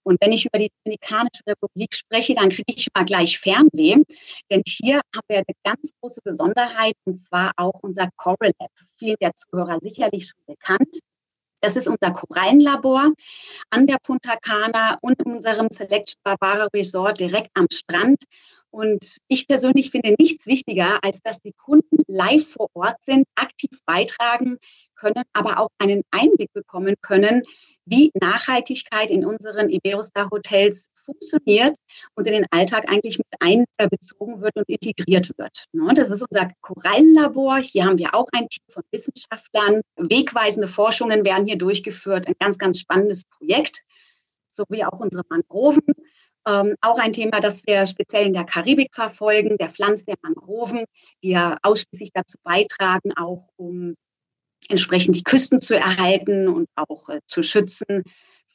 Und 0.02 0.20
wenn 0.20 0.32
ich 0.32 0.46
über 0.46 0.58
die 0.58 0.70
Dominikanische 0.84 1.42
Republik 1.46 1.94
spreche, 1.94 2.34
dann 2.34 2.50
kriege 2.50 2.74
ich 2.74 2.88
mal 2.94 3.04
gleich 3.04 3.38
Fernweh. 3.38 4.02
Denn 4.50 4.62
hier 4.66 4.96
haben 5.14 5.26
wir 5.28 5.38
eine 5.38 5.56
ganz 5.64 5.92
große 6.00 6.20
Besonderheit, 6.24 6.94
und 7.04 7.16
zwar 7.16 7.52
auch 7.56 7.80
unser 7.82 8.08
Coral 8.16 8.52
Lab. 8.58 8.70
Vielen 8.98 9.16
der 9.20 9.34
Zuhörer 9.34 9.78
sicherlich 9.80 10.28
schon 10.28 10.44
bekannt. 10.46 11.00
Das 11.64 11.76
ist 11.76 11.88
unser 11.88 12.10
Korallenlabor 12.10 13.10
an 13.70 13.86
der 13.86 13.96
Punta 14.02 14.36
Cana 14.36 14.98
und 15.00 15.24
unserem 15.24 15.70
Selection 15.70 16.20
Barbara 16.22 16.68
Resort 16.74 17.20
direkt 17.20 17.50
am 17.54 17.66
Strand. 17.72 18.22
Und 18.74 19.18
ich 19.28 19.46
persönlich 19.46 19.92
finde 19.92 20.16
nichts 20.18 20.48
wichtiger, 20.48 20.98
als 21.04 21.22
dass 21.22 21.40
die 21.40 21.52
Kunden 21.52 21.98
live 22.08 22.44
vor 22.44 22.66
Ort 22.74 23.00
sind, 23.04 23.24
aktiv 23.36 23.70
beitragen 23.86 24.58
können, 24.96 25.22
aber 25.32 25.60
auch 25.60 25.68
einen 25.78 26.02
Einblick 26.10 26.52
bekommen 26.52 26.96
können, 27.00 27.44
wie 27.84 28.10
Nachhaltigkeit 28.20 29.12
in 29.12 29.24
unseren 29.24 29.68
Iberostar 29.68 30.28
Hotels 30.32 30.88
funktioniert 31.04 31.76
und 32.16 32.26
in 32.26 32.32
den 32.32 32.46
Alltag 32.50 32.90
eigentlich 32.90 33.18
mit 33.18 33.28
einbezogen 33.38 34.40
wird 34.40 34.56
und 34.56 34.68
integriert 34.68 35.30
wird. 35.36 35.66
Ne, 35.72 35.94
das 35.94 36.10
ist 36.10 36.24
unser 36.28 36.50
Korallenlabor. 36.60 37.58
Hier 37.58 37.84
haben 37.84 37.98
wir 37.98 38.12
auch 38.12 38.26
ein 38.32 38.48
Team 38.48 38.64
von 38.68 38.82
Wissenschaftlern. 38.90 39.82
Wegweisende 39.96 40.66
Forschungen 40.66 41.24
werden 41.24 41.46
hier 41.46 41.58
durchgeführt. 41.58 42.26
Ein 42.26 42.34
ganz, 42.40 42.58
ganz 42.58 42.80
spannendes 42.80 43.22
Projekt, 43.24 43.84
sowie 44.50 44.84
auch 44.84 44.98
unsere 44.98 45.22
Mangroven. 45.28 45.84
Ähm, 46.46 46.76
auch 46.80 46.98
ein 46.98 47.12
Thema, 47.12 47.40
das 47.40 47.66
wir 47.66 47.86
speziell 47.86 48.26
in 48.26 48.34
der 48.34 48.44
Karibik 48.44 48.94
verfolgen, 48.94 49.56
der 49.56 49.70
Pflanz 49.70 50.04
der 50.04 50.16
Mangroven, 50.22 50.84
die 51.22 51.30
ja 51.30 51.56
ausschließlich 51.62 52.10
dazu 52.12 52.36
beitragen, 52.42 53.12
auch 53.16 53.48
um 53.56 53.94
entsprechend 54.68 55.16
die 55.16 55.22
Küsten 55.22 55.60
zu 55.60 55.76
erhalten 55.76 56.48
und 56.48 56.68
auch 56.76 57.08
äh, 57.08 57.20
zu 57.26 57.42
schützen 57.42 58.04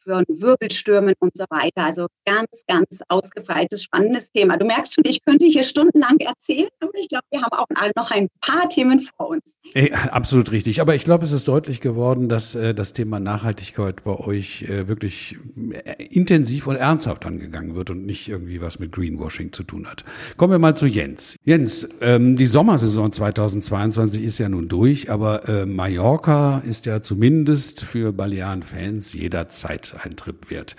für 0.03 0.23
Wirbelstürmen 0.27 1.13
und 1.19 1.35
so 1.35 1.45
weiter. 1.49 1.83
Also 1.83 2.07
ganz, 2.25 2.49
ganz 2.67 3.01
ausgefeiltes, 3.07 3.83
spannendes 3.83 4.31
Thema. 4.31 4.57
Du 4.57 4.65
merkst 4.65 4.95
schon, 4.95 5.03
ich 5.05 5.23
könnte 5.23 5.45
hier 5.45 5.63
stundenlang 5.63 6.17
erzählen, 6.19 6.69
aber 6.79 6.91
ich 6.95 7.09
glaube, 7.09 7.25
wir 7.31 7.41
haben 7.41 7.53
auch 7.53 7.67
noch 7.95 8.11
ein 8.11 8.27
paar 8.41 8.69
Themen 8.69 9.07
vor 9.17 9.29
uns. 9.29 9.55
Ey, 9.73 9.93
absolut 9.93 10.51
richtig. 10.51 10.81
Aber 10.81 10.95
ich 10.95 11.03
glaube, 11.03 11.25
es 11.25 11.31
ist 11.31 11.47
deutlich 11.47 11.81
geworden, 11.81 12.29
dass 12.29 12.55
äh, 12.55 12.73
das 12.73 12.93
Thema 12.93 13.19
Nachhaltigkeit 13.19 14.03
bei 14.03 14.17
euch 14.19 14.63
äh, 14.63 14.87
wirklich 14.87 15.37
äh, 15.71 16.03
intensiv 16.05 16.67
und 16.67 16.75
ernsthaft 16.75 17.25
angegangen 17.25 17.75
wird 17.75 17.91
und 17.91 18.05
nicht 18.05 18.29
irgendwie 18.29 18.61
was 18.61 18.79
mit 18.79 18.91
Greenwashing 18.91 19.51
zu 19.51 19.63
tun 19.63 19.87
hat. 19.87 20.05
Kommen 20.37 20.51
wir 20.51 20.59
mal 20.59 20.75
zu 20.75 20.85
Jens. 20.85 21.35
Jens, 21.43 21.87
ähm, 22.01 22.35
die 22.35 22.45
Sommersaison 22.45 23.11
2022 23.11 24.23
ist 24.23 24.37
ja 24.39 24.49
nun 24.49 24.67
durch, 24.67 25.11
aber 25.11 25.47
äh, 25.47 25.65
Mallorca 25.65 26.59
ist 26.59 26.85
ja 26.85 27.01
zumindest 27.01 27.83
für 27.83 28.11
Balearen-Fans 28.13 29.13
jederzeit 29.13 29.88
ein 29.95 30.15
Trip 30.15 30.49
wert. 30.49 30.75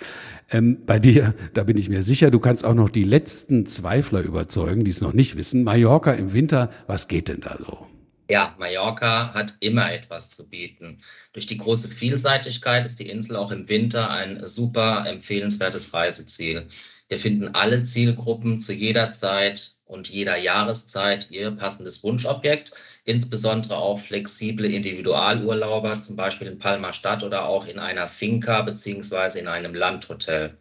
Ähm, 0.49 0.85
bei 0.85 0.99
dir, 0.99 1.33
da 1.53 1.63
bin 1.63 1.77
ich 1.77 1.89
mir 1.89 2.03
sicher, 2.03 2.31
du 2.31 2.39
kannst 2.39 2.65
auch 2.65 2.73
noch 2.73 2.89
die 2.89 3.03
letzten 3.03 3.65
Zweifler 3.65 4.21
überzeugen, 4.21 4.83
die 4.83 4.91
es 4.91 5.01
noch 5.01 5.13
nicht 5.13 5.37
wissen. 5.37 5.63
Mallorca 5.63 6.11
im 6.13 6.33
Winter, 6.33 6.69
was 6.87 7.07
geht 7.07 7.29
denn 7.29 7.41
da 7.41 7.57
so? 7.57 7.87
Ja, 8.29 8.55
Mallorca 8.57 9.33
hat 9.33 9.55
immer 9.59 9.91
etwas 9.91 10.31
zu 10.31 10.47
bieten. 10.47 11.01
Durch 11.33 11.47
die 11.47 11.57
große 11.57 11.89
Vielseitigkeit 11.89 12.85
ist 12.85 12.99
die 12.99 13.09
Insel 13.09 13.35
auch 13.35 13.51
im 13.51 13.67
Winter 13.67 14.09
ein 14.09 14.47
super 14.47 15.05
empfehlenswertes 15.05 15.93
Reiseziel. 15.93 16.67
Hier 17.09 17.19
finden 17.19 17.49
alle 17.49 17.83
Zielgruppen 17.83 18.61
zu 18.61 18.71
jeder 18.73 19.11
Zeit 19.11 19.73
und 19.83 20.07
jeder 20.07 20.37
Jahreszeit 20.37 21.29
ihr 21.29 21.51
passendes 21.51 22.03
Wunschobjekt, 22.03 22.71
insbesondere 23.03 23.77
auch 23.77 23.99
flexible 23.99 24.65
Individualurlauber, 24.65 25.99
zum 25.99 26.15
Beispiel 26.15 26.47
in 26.47 26.59
Palma 26.59 26.93
Stadt 26.93 27.23
oder 27.23 27.45
auch 27.47 27.65
in 27.65 27.79
einer 27.79 28.07
Finca 28.07 28.61
beziehungsweise 28.61 29.39
in 29.39 29.47
einem 29.47 29.73
Landhotel. 29.73 30.57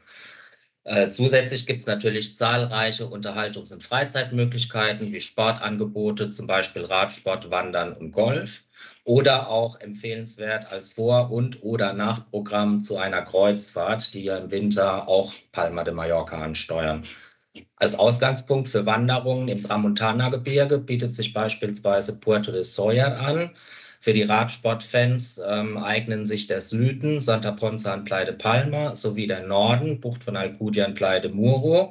Äh, 0.84 1.10
zusätzlich 1.10 1.66
gibt 1.66 1.80
es 1.80 1.86
natürlich 1.86 2.36
zahlreiche 2.36 3.04
Unterhaltungs- 3.04 3.72
und 3.72 3.82
Freizeitmöglichkeiten 3.82 5.12
wie 5.12 5.20
Sportangebote, 5.20 6.30
zum 6.30 6.46
Beispiel 6.46 6.84
Radsport, 6.84 7.50
Wandern 7.50 7.92
und 7.92 8.12
Golf. 8.12 8.64
Oder 9.04 9.48
auch 9.48 9.78
empfehlenswert 9.80 10.72
als 10.72 10.94
Vor- 10.94 11.30
und 11.30 11.62
oder 11.62 11.92
Nachprogramm 11.92 12.82
zu 12.82 12.96
einer 12.96 13.22
Kreuzfahrt, 13.22 14.14
die 14.14 14.24
ja 14.24 14.38
im 14.38 14.50
Winter 14.50 15.06
auch 15.06 15.34
Palma 15.52 15.84
de 15.84 15.92
Mallorca 15.92 16.40
ansteuern. 16.40 17.04
Als 17.76 17.94
Ausgangspunkt 17.96 18.68
für 18.68 18.86
Wanderungen 18.86 19.48
im 19.48 19.62
Tramontana-Gebirge 19.62 20.78
bietet 20.78 21.14
sich 21.14 21.32
beispielsweise 21.32 22.20
Puerto 22.20 22.52
de 22.52 22.62
Soya 22.62 23.16
an. 23.18 23.50
Für 24.00 24.12
die 24.12 24.22
Radsportfans 24.22 25.40
ähm, 25.46 25.76
eignen 25.76 26.24
sich 26.24 26.46
der 26.46 26.60
Süden, 26.60 27.20
Santa 27.20 27.50
Ponza 27.50 27.92
und 27.94 28.04
Playa 28.04 28.26
de 28.26 28.34
Palma 28.36 28.94
sowie 28.94 29.26
der 29.26 29.46
Norden, 29.46 30.00
Bucht 30.00 30.22
von 30.22 30.36
Alcudia 30.36 30.86
und 30.86 30.94
Playa 30.94 31.20
de 31.20 31.32
Muro. 31.32 31.90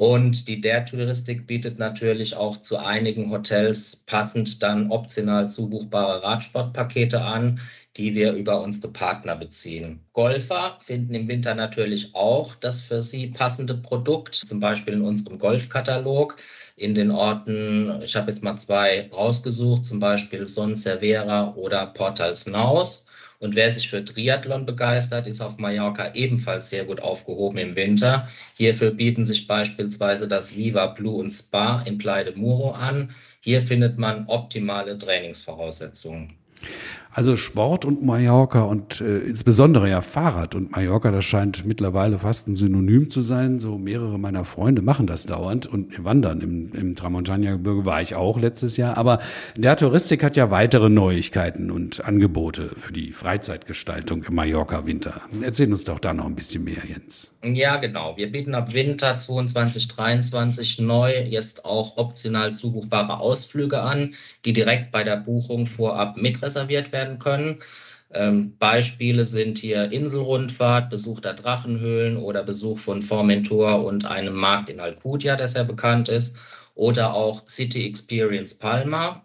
Und 0.00 0.48
die 0.48 0.62
der 0.62 0.86
Touristik 0.86 1.46
bietet 1.46 1.78
natürlich 1.78 2.34
auch 2.34 2.56
zu 2.56 2.78
einigen 2.78 3.30
Hotels 3.30 3.96
passend 4.06 4.62
dann 4.62 4.90
optional 4.90 5.50
zubuchbare 5.50 6.22
Radsportpakete 6.22 7.20
an, 7.20 7.60
die 7.98 8.14
wir 8.14 8.32
über 8.32 8.62
unsere 8.62 8.90
Partner 8.90 9.36
beziehen. 9.36 10.00
Golfer 10.14 10.78
finden 10.80 11.12
im 11.12 11.28
Winter 11.28 11.54
natürlich 11.54 12.14
auch 12.14 12.54
das 12.54 12.80
für 12.80 13.02
sie 13.02 13.26
passende 13.26 13.74
Produkt, 13.74 14.36
zum 14.36 14.58
Beispiel 14.58 14.94
in 14.94 15.02
unserem 15.02 15.38
Golfkatalog 15.38 16.38
in 16.76 16.94
den 16.94 17.10
Orten, 17.10 18.00
ich 18.00 18.16
habe 18.16 18.30
jetzt 18.30 18.42
mal 18.42 18.56
zwei 18.56 19.10
rausgesucht, 19.12 19.84
zum 19.84 20.00
Beispiel 20.00 20.46
Son 20.46 20.74
Cervera 20.74 21.52
oder 21.56 21.84
Portal 21.88 22.34
Snaus. 22.34 23.04
Und 23.40 23.56
wer 23.56 23.72
sich 23.72 23.88
für 23.88 24.04
Triathlon 24.04 24.66
begeistert, 24.66 25.26
ist 25.26 25.40
auf 25.40 25.56
Mallorca 25.56 26.12
ebenfalls 26.12 26.68
sehr 26.68 26.84
gut 26.84 27.00
aufgehoben 27.00 27.56
im 27.56 27.74
Winter. 27.74 28.28
Hierfür 28.54 28.90
bieten 28.90 29.24
sich 29.24 29.46
beispielsweise 29.46 30.28
das 30.28 30.56
Viva 30.56 30.86
Blue 30.88 31.18
und 31.18 31.30
Spa 31.30 31.80
in 31.80 31.96
Playa 31.96 32.24
de 32.24 32.36
Muro 32.36 32.72
an. 32.72 33.10
Hier 33.40 33.62
findet 33.62 33.96
man 33.98 34.26
optimale 34.26 34.98
Trainingsvoraussetzungen. 34.98 36.34
Also 37.12 37.34
Sport 37.34 37.84
und 37.84 38.04
Mallorca 38.04 38.62
und 38.62 39.00
äh, 39.00 39.18
insbesondere 39.18 39.90
ja 39.90 40.00
Fahrrad 40.00 40.54
und 40.54 40.70
Mallorca, 40.70 41.10
das 41.10 41.24
scheint 41.24 41.66
mittlerweile 41.66 42.20
fast 42.20 42.46
ein 42.46 42.54
Synonym 42.54 43.10
zu 43.10 43.20
sein. 43.20 43.58
So 43.58 43.78
mehrere 43.78 44.16
meiner 44.16 44.44
Freunde 44.44 44.80
machen 44.80 45.08
das 45.08 45.26
dauernd 45.26 45.66
und 45.66 46.04
wandern 46.04 46.40
im, 46.40 46.72
im 46.72 46.94
Tramontana-Gebirge 46.94 47.84
war 47.84 48.00
ich 48.00 48.14
auch 48.14 48.38
letztes 48.38 48.76
Jahr. 48.76 48.96
Aber 48.96 49.18
der 49.56 49.76
Touristik 49.76 50.22
hat 50.22 50.36
ja 50.36 50.52
weitere 50.52 50.88
Neuigkeiten 50.88 51.72
und 51.72 52.04
Angebote 52.04 52.70
für 52.76 52.92
die 52.92 53.10
Freizeitgestaltung 53.10 54.22
im 54.22 54.34
Mallorca-Winter. 54.36 55.22
Erzähl 55.42 55.72
uns 55.72 55.82
doch 55.82 55.98
da 55.98 56.14
noch 56.14 56.26
ein 56.26 56.36
bisschen 56.36 56.62
mehr, 56.62 56.82
Jens. 56.88 57.32
Ja, 57.42 57.78
genau. 57.78 58.16
Wir 58.18 58.30
bieten 58.30 58.54
ab 58.54 58.72
Winter 58.72 59.18
22, 59.18 59.88
23 59.88 60.78
neu 60.80 61.24
jetzt 61.24 61.64
auch 61.64 61.96
optional 61.96 62.54
zubuchbare 62.54 63.18
Ausflüge 63.18 63.80
an, 63.80 64.14
die 64.44 64.52
direkt 64.52 64.92
bei 64.92 65.02
der 65.02 65.16
Buchung 65.16 65.66
vorab 65.66 66.16
mitreserviert 66.16 66.92
werden 66.92 66.99
werden 67.00 67.18
können. 67.18 67.60
Ähm, 68.12 68.56
Beispiele 68.58 69.24
sind 69.24 69.58
hier 69.58 69.92
Inselrundfahrt, 69.92 70.90
Besuch 70.90 71.20
der 71.20 71.34
Drachenhöhlen 71.34 72.16
oder 72.16 72.42
Besuch 72.42 72.78
von 72.78 73.02
Formentor 73.02 73.84
und 73.84 74.04
einem 74.04 74.34
Markt 74.34 74.68
in 74.68 74.80
Alcudia, 74.80 75.36
der 75.36 75.48
sehr 75.48 75.64
bekannt 75.64 76.08
ist. 76.08 76.36
Oder 76.74 77.14
auch 77.14 77.46
City 77.46 77.86
Experience 77.86 78.54
Palma. 78.54 79.24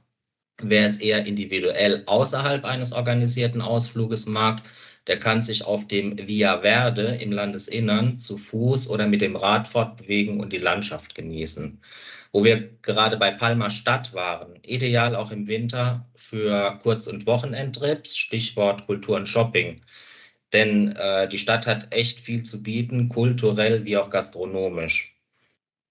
Wer 0.61 0.85
es 0.85 0.97
eher 0.97 1.25
individuell 1.25 2.03
außerhalb 2.05 2.63
eines 2.63 2.93
organisierten 2.93 3.61
Ausfluges 3.61 4.25
mag, 4.25 4.61
der 5.07 5.19
kann 5.19 5.41
sich 5.41 5.65
auf 5.65 5.87
dem 5.87 6.17
Via 6.27 6.61
Verde 6.61 7.17
im 7.21 7.31
Landesinnern 7.31 8.17
zu 8.17 8.37
Fuß 8.37 8.89
oder 8.89 9.07
mit 9.07 9.21
dem 9.21 9.35
Rad 9.35 9.67
fortbewegen 9.67 10.39
und 10.39 10.53
die 10.53 10.57
Landschaft 10.57 11.13
genießen 11.13 11.79
wo 12.35 12.43
wir 12.43 12.69
gerade 12.81 13.15
bei 13.15 13.31
Palma 13.31 13.69
Stadt 13.69 14.13
waren. 14.13 14.59
Ideal 14.61 15.15
auch 15.15 15.31
im 15.31 15.47
Winter 15.47 16.05
für 16.17 16.77
Kurz- 16.83 17.07
und 17.07 17.25
Wochenendtrips, 17.25 18.17
Stichwort 18.17 18.85
Kultur 18.87 19.15
und 19.15 19.29
Shopping. 19.29 19.79
Denn 20.51 20.91
äh, 20.97 21.29
die 21.29 21.37
Stadt 21.37 21.65
hat 21.65 21.93
echt 21.93 22.19
viel 22.19 22.43
zu 22.43 22.61
bieten, 22.61 23.07
kulturell 23.07 23.85
wie 23.85 23.95
auch 23.95 24.09
gastronomisch. 24.09 25.15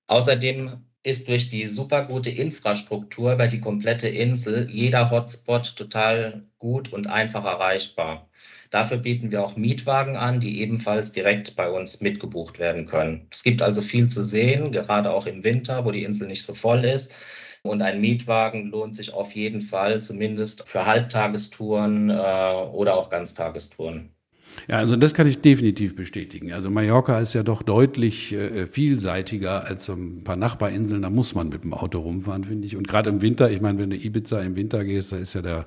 Außerdem 0.06 0.84
ist 1.02 1.28
durch 1.28 1.48
die 1.48 1.66
super 1.66 2.04
gute 2.04 2.28
Infrastruktur 2.28 3.32
über 3.32 3.48
die 3.48 3.60
komplette 3.60 4.08
Insel 4.10 4.68
jeder 4.70 5.10
Hotspot 5.10 5.74
total 5.76 6.42
gut 6.58 6.92
und 6.92 7.06
einfach 7.06 7.46
erreichbar. 7.46 8.28
Dafür 8.74 8.96
bieten 8.96 9.30
wir 9.30 9.44
auch 9.44 9.54
Mietwagen 9.54 10.16
an, 10.16 10.40
die 10.40 10.60
ebenfalls 10.60 11.12
direkt 11.12 11.54
bei 11.54 11.70
uns 11.70 12.00
mitgebucht 12.00 12.58
werden 12.58 12.86
können. 12.86 13.28
Es 13.30 13.44
gibt 13.44 13.62
also 13.62 13.80
viel 13.82 14.08
zu 14.08 14.24
sehen, 14.24 14.72
gerade 14.72 15.12
auch 15.12 15.26
im 15.26 15.44
Winter, 15.44 15.84
wo 15.84 15.92
die 15.92 16.02
Insel 16.02 16.26
nicht 16.26 16.44
so 16.44 16.54
voll 16.54 16.84
ist. 16.84 17.14
Und 17.62 17.82
ein 17.82 18.00
Mietwagen 18.00 18.70
lohnt 18.72 18.96
sich 18.96 19.14
auf 19.14 19.36
jeden 19.36 19.60
Fall, 19.60 20.02
zumindest 20.02 20.68
für 20.68 20.86
Halbtagestouren 20.86 22.10
äh, 22.10 22.14
oder 22.72 22.96
auch 22.96 23.10
Ganztagestouren. 23.10 24.12
Ja, 24.68 24.78
also 24.78 24.96
das 24.96 25.14
kann 25.14 25.26
ich 25.26 25.38
definitiv 25.38 25.96
bestätigen. 25.96 26.52
Also 26.52 26.70
Mallorca 26.70 27.18
ist 27.18 27.34
ja 27.34 27.42
doch 27.42 27.62
deutlich 27.62 28.32
äh, 28.32 28.66
vielseitiger 28.66 29.66
als 29.66 29.86
so 29.86 29.94
ein 29.94 30.22
paar 30.24 30.36
Nachbarinseln. 30.36 31.02
Da 31.02 31.10
muss 31.10 31.34
man 31.34 31.48
mit 31.48 31.64
dem 31.64 31.74
Auto 31.74 32.00
rumfahren, 32.00 32.44
finde 32.44 32.66
ich. 32.66 32.76
Und 32.76 32.88
gerade 32.88 33.10
im 33.10 33.22
Winter, 33.22 33.50
ich 33.50 33.60
meine, 33.60 33.78
wenn 33.78 33.90
du 33.90 33.96
Ibiza 33.96 34.40
im 34.40 34.56
Winter 34.56 34.84
gehst, 34.84 35.12
da 35.12 35.16
ist 35.16 35.34
ja 35.34 35.42
der, 35.42 35.66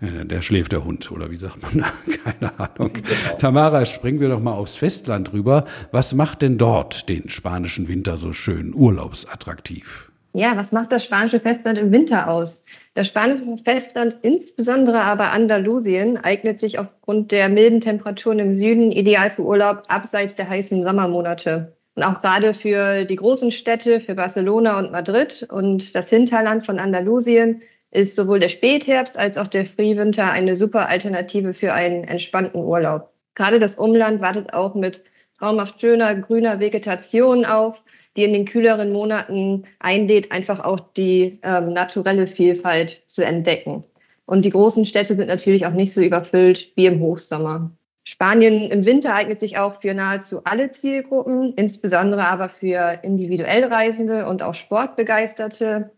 äh, 0.00 0.24
der 0.24 0.42
schläft 0.42 0.72
der 0.72 0.84
Hund 0.84 1.10
oder 1.10 1.30
wie 1.30 1.36
sagt 1.36 1.62
man 1.62 1.84
da? 1.84 1.92
Keine 2.24 2.58
Ahnung. 2.58 2.92
Genau. 2.92 3.36
Tamara, 3.38 3.86
springen 3.86 4.20
wir 4.20 4.28
doch 4.28 4.40
mal 4.40 4.52
aufs 4.52 4.76
Festland 4.76 5.32
rüber. 5.32 5.64
Was 5.92 6.14
macht 6.14 6.42
denn 6.42 6.58
dort 6.58 7.08
den 7.08 7.28
spanischen 7.28 7.88
Winter 7.88 8.16
so 8.16 8.32
schön 8.32 8.74
urlaubsattraktiv? 8.74 10.10
Ja, 10.36 10.54
was 10.54 10.70
macht 10.70 10.92
das 10.92 11.02
spanische 11.02 11.40
Festland 11.40 11.78
im 11.78 11.92
Winter 11.92 12.28
aus? 12.28 12.66
Das 12.92 13.06
spanische 13.06 13.56
Festland, 13.64 14.18
insbesondere 14.20 15.00
aber 15.00 15.30
Andalusien, 15.30 16.18
eignet 16.18 16.60
sich 16.60 16.78
aufgrund 16.78 17.32
der 17.32 17.48
milden 17.48 17.80
Temperaturen 17.80 18.38
im 18.38 18.52
Süden 18.52 18.92
ideal 18.92 19.30
für 19.30 19.44
Urlaub 19.44 19.84
abseits 19.88 20.36
der 20.36 20.50
heißen 20.50 20.84
Sommermonate. 20.84 21.74
Und 21.94 22.02
auch 22.02 22.18
gerade 22.18 22.52
für 22.52 23.06
die 23.06 23.16
großen 23.16 23.50
Städte, 23.50 23.98
für 23.98 24.14
Barcelona 24.14 24.78
und 24.78 24.92
Madrid 24.92 25.48
und 25.50 25.94
das 25.94 26.10
Hinterland 26.10 26.66
von 26.66 26.78
Andalusien 26.78 27.62
ist 27.90 28.14
sowohl 28.14 28.38
der 28.38 28.50
Spätherbst 28.50 29.18
als 29.18 29.38
auch 29.38 29.46
der 29.46 29.64
Frühwinter 29.64 30.30
eine 30.30 30.54
super 30.54 30.90
Alternative 30.90 31.54
für 31.54 31.72
einen 31.72 32.04
entspannten 32.04 32.62
Urlaub. 32.62 33.10
Gerade 33.34 33.58
das 33.58 33.76
Umland 33.76 34.20
wartet 34.20 34.52
auch 34.52 34.74
mit 34.74 35.02
traumhaft 35.38 35.80
schöner 35.80 36.14
grüner 36.14 36.60
Vegetation 36.60 37.46
auf 37.46 37.82
die 38.16 38.24
in 38.24 38.32
den 38.32 38.44
kühleren 38.44 38.92
Monaten 38.92 39.64
einlädt, 39.78 40.32
einfach 40.32 40.60
auch 40.60 40.80
die 40.80 41.38
ähm, 41.42 41.72
naturelle 41.72 42.26
Vielfalt 42.26 43.02
zu 43.06 43.24
entdecken. 43.24 43.84
Und 44.26 44.44
die 44.44 44.50
großen 44.50 44.84
Städte 44.84 45.14
sind 45.14 45.28
natürlich 45.28 45.66
auch 45.66 45.72
nicht 45.72 45.92
so 45.92 46.00
überfüllt 46.00 46.72
wie 46.76 46.86
im 46.86 47.00
Hochsommer. 47.00 47.70
Spanien 48.08 48.70
im 48.70 48.84
Winter 48.84 49.14
eignet 49.14 49.40
sich 49.40 49.58
auch 49.58 49.80
für 49.80 49.92
nahezu 49.92 50.42
alle 50.44 50.70
Zielgruppen, 50.70 51.54
insbesondere 51.54 52.26
aber 52.26 52.48
für 52.48 53.00
individuell 53.02 53.64
Reisende 53.64 54.26
und 54.26 54.42
auch 54.42 54.54
Sportbegeisterte. 54.54 55.90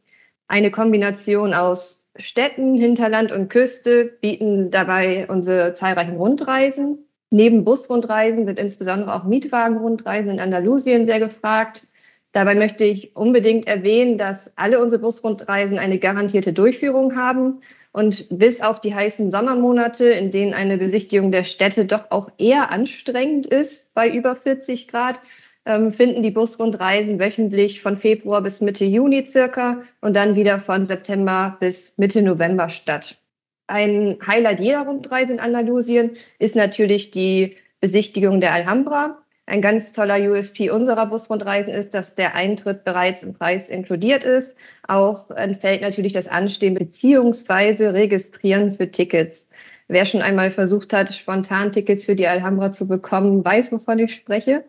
Eine 0.46 0.70
Kombination 0.70 1.52
aus 1.52 2.08
Städten, 2.16 2.76
Hinterland 2.76 3.30
und 3.30 3.48
Küste 3.48 4.06
bieten 4.06 4.70
dabei 4.70 5.26
unsere 5.28 5.75
zahlreichen 5.75 6.16
Rundreisen. 6.16 7.06
Neben 7.30 7.64
Busrundreisen 7.64 8.46
sind 8.46 8.58
insbesondere 8.58 9.14
auch 9.14 9.25
Mietwagenrundreisen 9.25 10.30
in 10.30 10.40
Andalusien 10.40 11.04
sehr 11.06 11.20
gefragt. 11.20 11.87
Dabei 12.32 12.54
möchte 12.54 12.85
ich 12.85 13.16
unbedingt 13.16 13.66
erwähnen, 13.66 14.18
dass 14.18 14.52
alle 14.56 14.80
unsere 14.80 15.00
Busrundreisen 15.00 15.78
eine 15.78 15.99
garantierte 15.99 16.52
Durchführung 16.52 17.16
haben. 17.16 17.61
Und 17.92 18.26
bis 18.30 18.61
auf 18.61 18.80
die 18.80 18.94
heißen 18.94 19.30
Sommermonate, 19.30 20.04
in 20.11 20.30
denen 20.30 20.52
eine 20.52 20.76
Besichtigung 20.76 21.32
der 21.32 21.44
Städte 21.44 21.87
doch 21.87 22.11
auch 22.11 22.30
eher 22.38 22.70
anstrengend 22.70 23.47
ist, 23.47 23.94
bei 23.94 24.11
über 24.11 24.37
40 24.37 24.88
Grad, 24.88 25.20
ähm, 25.64 25.90
finden 25.90 26.23
die 26.23 26.30
Busrundreisen 26.30 27.18
wöchentlich 27.18 27.80
von 27.80 27.97
Februar 27.97 28.42
bis 28.42 28.61
Mitte 28.61 28.85
Juni 28.85 29.26
circa 29.26 29.82
und 30.00 30.14
dann 30.14 30.35
wieder 30.35 30.61
von 30.61 30.85
September 30.85 31.56
bis 31.61 31.97
Mitte 31.99 32.23
November 32.23 32.68
statt. 32.68 33.18
Ein 33.66 34.16
Highlight 34.26 34.61
jeder 34.61 34.87
Rundreise 34.87 35.35
in 35.35 35.40
Andalusien 35.40 36.16
ist 36.38 36.56
natürlich 36.56 37.11
die 37.11 37.56
Besichtigung 37.80 38.40
der 38.40 38.52
Alhambra. 38.52 39.18
Ein 39.48 39.62
ganz 39.62 39.92
toller 39.92 40.20
USP 40.30 40.70
unserer 40.70 41.06
Busrundreisen 41.06 41.72
ist, 41.72 41.94
dass 41.94 42.14
der 42.14 42.34
Eintritt 42.34 42.84
bereits 42.84 43.22
im 43.22 43.32
Preis 43.32 43.70
inkludiert 43.70 44.22
ist. 44.22 44.58
Auch 44.86 45.30
entfällt 45.30 45.80
natürlich 45.80 46.12
das 46.12 46.28
Anstehen 46.28 46.74
bzw. 46.74 47.88
Registrieren 47.88 48.72
für 48.72 48.90
Tickets. 48.90 49.48
Wer 49.88 50.04
schon 50.04 50.20
einmal 50.20 50.50
versucht 50.50 50.92
hat, 50.92 51.14
spontan 51.14 51.72
Tickets 51.72 52.04
für 52.04 52.14
die 52.14 52.26
Alhambra 52.26 52.70
zu 52.72 52.86
bekommen, 52.86 53.42
weiß, 53.42 53.72
wovon 53.72 53.98
ich 54.00 54.12
spreche. 54.14 54.64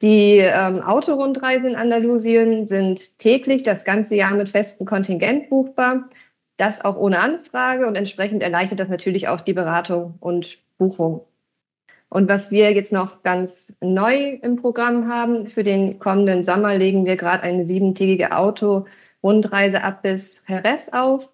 Die 0.00 0.38
ähm, 0.38 0.80
Autorundreisen 0.80 1.70
in 1.70 1.76
Andalusien 1.76 2.68
sind 2.68 3.18
täglich 3.18 3.64
das 3.64 3.84
ganze 3.84 4.14
Jahr 4.14 4.34
mit 4.34 4.48
festem 4.48 4.86
Kontingent 4.86 5.50
buchbar. 5.50 6.08
Das 6.56 6.84
auch 6.84 6.96
ohne 6.96 7.18
Anfrage 7.18 7.88
und 7.88 7.96
entsprechend 7.96 8.44
erleichtert 8.44 8.78
das 8.78 8.88
natürlich 8.88 9.26
auch 9.26 9.40
die 9.40 9.54
Beratung 9.54 10.14
und 10.20 10.58
Buchung. 10.78 11.26
Und 12.08 12.28
was 12.28 12.50
wir 12.50 12.72
jetzt 12.72 12.92
noch 12.92 13.22
ganz 13.22 13.76
neu 13.80 14.38
im 14.40 14.56
Programm 14.56 15.08
haben, 15.08 15.48
für 15.48 15.64
den 15.64 15.98
kommenden 15.98 16.44
Sommer 16.44 16.76
legen 16.76 17.06
wir 17.06 17.16
gerade 17.16 17.42
eine 17.42 17.64
siebentägige 17.64 18.36
Auto-Rundreise 18.36 19.82
ab 19.82 20.02
bis 20.02 20.44
Jerez 20.48 20.90
auf. 20.90 21.32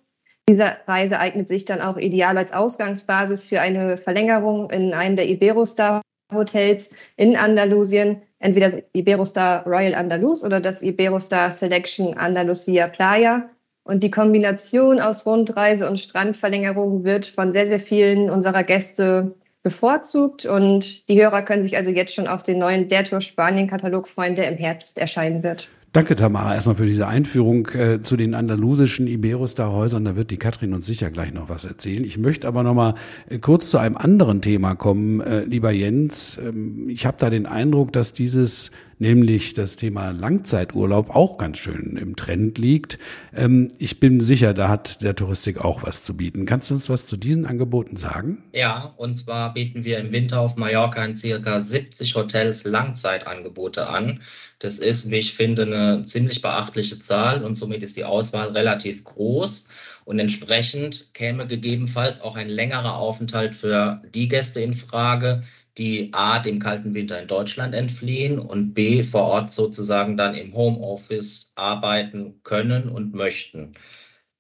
Diese 0.49 0.77
Reise 0.87 1.19
eignet 1.19 1.49
sich 1.49 1.65
dann 1.65 1.81
auch 1.81 1.97
ideal 1.97 2.37
als 2.39 2.53
Ausgangsbasis 2.53 3.47
für 3.47 3.61
eine 3.61 3.97
Verlängerung 3.97 4.71
in 4.71 4.95
einem 4.95 5.17
der 5.17 5.29
Iberostar 5.29 6.03
Hotels 6.33 6.91
in 7.17 7.37
Andalusien, 7.37 8.23
entweder 8.39 8.83
Iberostar 8.93 9.67
Royal 9.67 9.95
Andalus 9.95 10.45
oder 10.45 10.61
das 10.61 10.83
Iberostar 10.83 11.53
Selection 11.53 12.17
Andalusia 12.17 12.89
Playa. 12.89 13.51
Und 13.83 14.03
die 14.03 14.11
Kombination 14.11 15.01
aus 15.01 15.27
Rundreise 15.27 15.89
und 15.89 15.99
Strandverlängerung 15.99 17.05
wird 17.05 17.27
von 17.27 17.53
sehr, 17.53 17.69
sehr 17.69 17.81
vielen 17.81 18.31
unserer 18.31 18.63
Gäste 18.63 19.35
bevorzugt. 19.63 20.47
Und 20.47 21.09
die 21.09 21.21
Hörer 21.21 21.43
können 21.43 21.65
sich 21.65 21.77
also 21.77 21.91
jetzt 21.91 22.15
schon 22.15 22.27
auf 22.27 22.43
den 22.43 22.59
neuen 22.59 22.89
Der 22.89 23.05
Tour 23.05 23.21
Spanien-Katalog 23.21 24.09
freuen, 24.09 24.35
der 24.35 24.49
im 24.49 24.57
Herbst 24.57 24.99
erscheinen 24.99 25.43
wird. 25.43 25.69
Danke, 25.93 26.15
Tamara, 26.15 26.55
erstmal 26.55 26.77
für 26.77 26.87
diese 26.87 27.09
Einführung 27.09 27.67
äh, 27.71 28.01
zu 28.01 28.17
den 28.17 28.35
andalusischen 28.35 29.09
Iberostar-Häusern. 29.09 30.05
Da 30.05 30.15
wird 30.15 30.31
die 30.31 30.37
Katrin 30.37 30.73
uns 30.73 30.87
sicher 30.87 31.11
gleich 31.11 31.33
noch 31.33 31.49
was 31.49 31.65
erzählen. 31.65 32.05
Ich 32.05 32.17
möchte 32.17 32.47
aber 32.47 32.63
noch 32.63 32.75
mal 32.75 32.95
äh, 33.29 33.41
kurz 33.41 33.71
zu 33.71 33.79
einem 33.79 33.97
anderen 33.97 34.41
Thema 34.41 34.77
kommen, 34.77 35.21
äh, 35.21 35.43
lieber 35.43 35.73
Jens. 35.73 36.39
Ähm, 36.39 36.89
ich 36.89 37.07
habe 37.07 37.17
da 37.19 37.29
den 37.29 37.45
Eindruck, 37.45 37.93
dass 37.93 38.13
dieses 38.13 38.71
nämlich 39.01 39.55
das 39.55 39.75
Thema 39.75 40.11
Langzeiturlaub 40.11 41.11
auch 41.11 41.39
ganz 41.39 41.59
schön 41.59 41.97
im 42.01 42.15
Trend 42.15 42.59
liegt. 42.59 42.99
Ähm, 43.35 43.71
ich 43.79 43.99
bin 43.99 44.21
sicher, 44.21 44.55
da 44.55 44.69
hat 44.69 45.03
der 45.03 45.17
Touristik 45.17 45.65
auch 45.65 45.83
was 45.83 46.05
zu 46.05 46.17
bieten. 46.17 46.47
Kannst 46.47 46.71
du 46.71 46.75
uns 46.75 46.89
was 46.89 47.07
zu 47.07 47.17
diesen 47.17 47.47
Angeboten 47.47 47.97
sagen? 47.97 48.45
Ja, 48.53 48.95
und 48.97 49.17
zwar 49.17 49.55
bieten 49.55 49.85
wir 49.85 49.99
im 49.99 50.13
Winter 50.13 50.41
auf 50.41 50.57
Mallorca 50.57 51.05
in 51.05 51.17
circa 51.17 51.61
70 51.61 52.15
Hotels 52.15 52.65
Langzeitangebote 52.65 53.89
an. 53.89 54.21
Das 54.61 54.79
ist, 54.79 55.11
wie 55.11 55.17
ich 55.17 55.33
finde, 55.35 55.63
eine 55.63 56.05
ziemlich 56.05 56.43
beachtliche 56.43 56.99
Zahl 56.99 57.43
und 57.45 57.57
somit 57.57 57.83
ist 57.83 57.97
die 57.97 58.05
Auswahl 58.05 58.49
relativ 58.51 59.05
groß. 59.05 59.69
Und 60.05 60.19
entsprechend 60.19 61.13
käme 61.15 61.47
gegebenenfalls 61.47 62.21
auch 62.21 62.37
ein 62.37 62.51
längerer 62.51 62.97
Aufenthalt 62.97 63.55
für 63.55 64.03
die 64.15 64.29
Gäste 64.29 64.61
in 64.61 64.75
Frage, 64.75 65.43
die 65.79 66.11
A, 66.13 66.41
dem 66.41 66.59
kalten 66.59 66.95
Winter 66.95 67.21
in 67.21 67.27
Deutschland 67.27 67.75
entfliehen 67.75 68.39
und 68.39 68.75
B, 68.75 69.03
vor 69.03 69.23
Ort 69.23 69.51
sozusagen 69.51 70.17
dann 70.19 70.35
im 70.35 70.55
Homeoffice 70.55 71.53
arbeiten 71.55 72.41
können 72.43 72.91
und 72.91 73.15
möchten. 73.15 73.75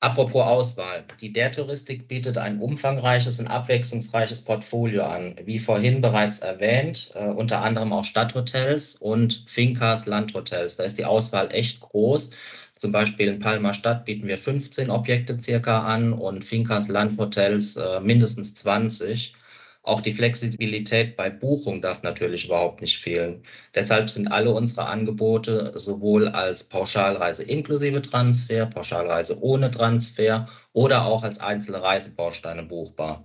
Apropos 0.03 0.47
Auswahl. 0.47 1.05
Die 1.21 1.31
Der 1.31 1.53
Touristik 1.53 2.09
bietet 2.09 2.39
ein 2.39 2.59
umfangreiches 2.59 3.39
und 3.39 3.49
abwechslungsreiches 3.49 4.43
Portfolio 4.43 5.03
an. 5.03 5.37
Wie 5.45 5.59
vorhin 5.59 6.01
bereits 6.01 6.39
erwähnt, 6.39 7.13
äh, 7.15 7.27
unter 7.29 7.61
anderem 7.61 7.93
auch 7.93 8.05
Stadthotels 8.05 8.95
und 8.95 9.45
Fincas 9.47 10.07
Landhotels. 10.07 10.77
Da 10.77 10.85
ist 10.85 10.99
die 10.99 11.05
Auswahl 11.05 11.53
echt 11.53 11.81
groß. 11.81 12.31
Zum 12.77 12.93
Beispiel 12.93 13.29
in 13.29 13.41
Palma 13.41 13.75
Stadt 13.75 14.07
bieten 14.07 14.27
wir 14.27 14.39
15 14.39 14.89
Objekte 14.89 15.39
circa 15.39 15.83
an 15.83 16.15
und 16.15 16.47
Fincas 16.47 16.89
Landhotels 16.89 17.77
äh, 17.77 18.01
mindestens 18.01 18.55
20. 18.55 19.35
Auch 19.83 20.01
die 20.03 20.12
Flexibilität 20.12 21.16
bei 21.16 21.31
Buchung 21.31 21.81
darf 21.81 22.03
natürlich 22.03 22.45
überhaupt 22.45 22.83
nicht 22.83 22.99
fehlen. 22.99 23.43
Deshalb 23.75 24.11
sind 24.11 24.29
alle 24.29 24.51
unsere 24.53 24.87
Angebote 24.87 25.73
sowohl 25.75 26.29
als 26.29 26.64
Pauschalreise 26.64 27.45
inklusive 27.45 28.03
Transfer, 28.03 28.66
Pauschalreise 28.66 29.43
ohne 29.43 29.71
Transfer 29.71 30.47
oder 30.75 31.05
auch 31.07 31.23
als 31.23 31.38
einzelne 31.40 31.83
Reisebausteine 31.83 32.62
buchbar. 32.62 33.25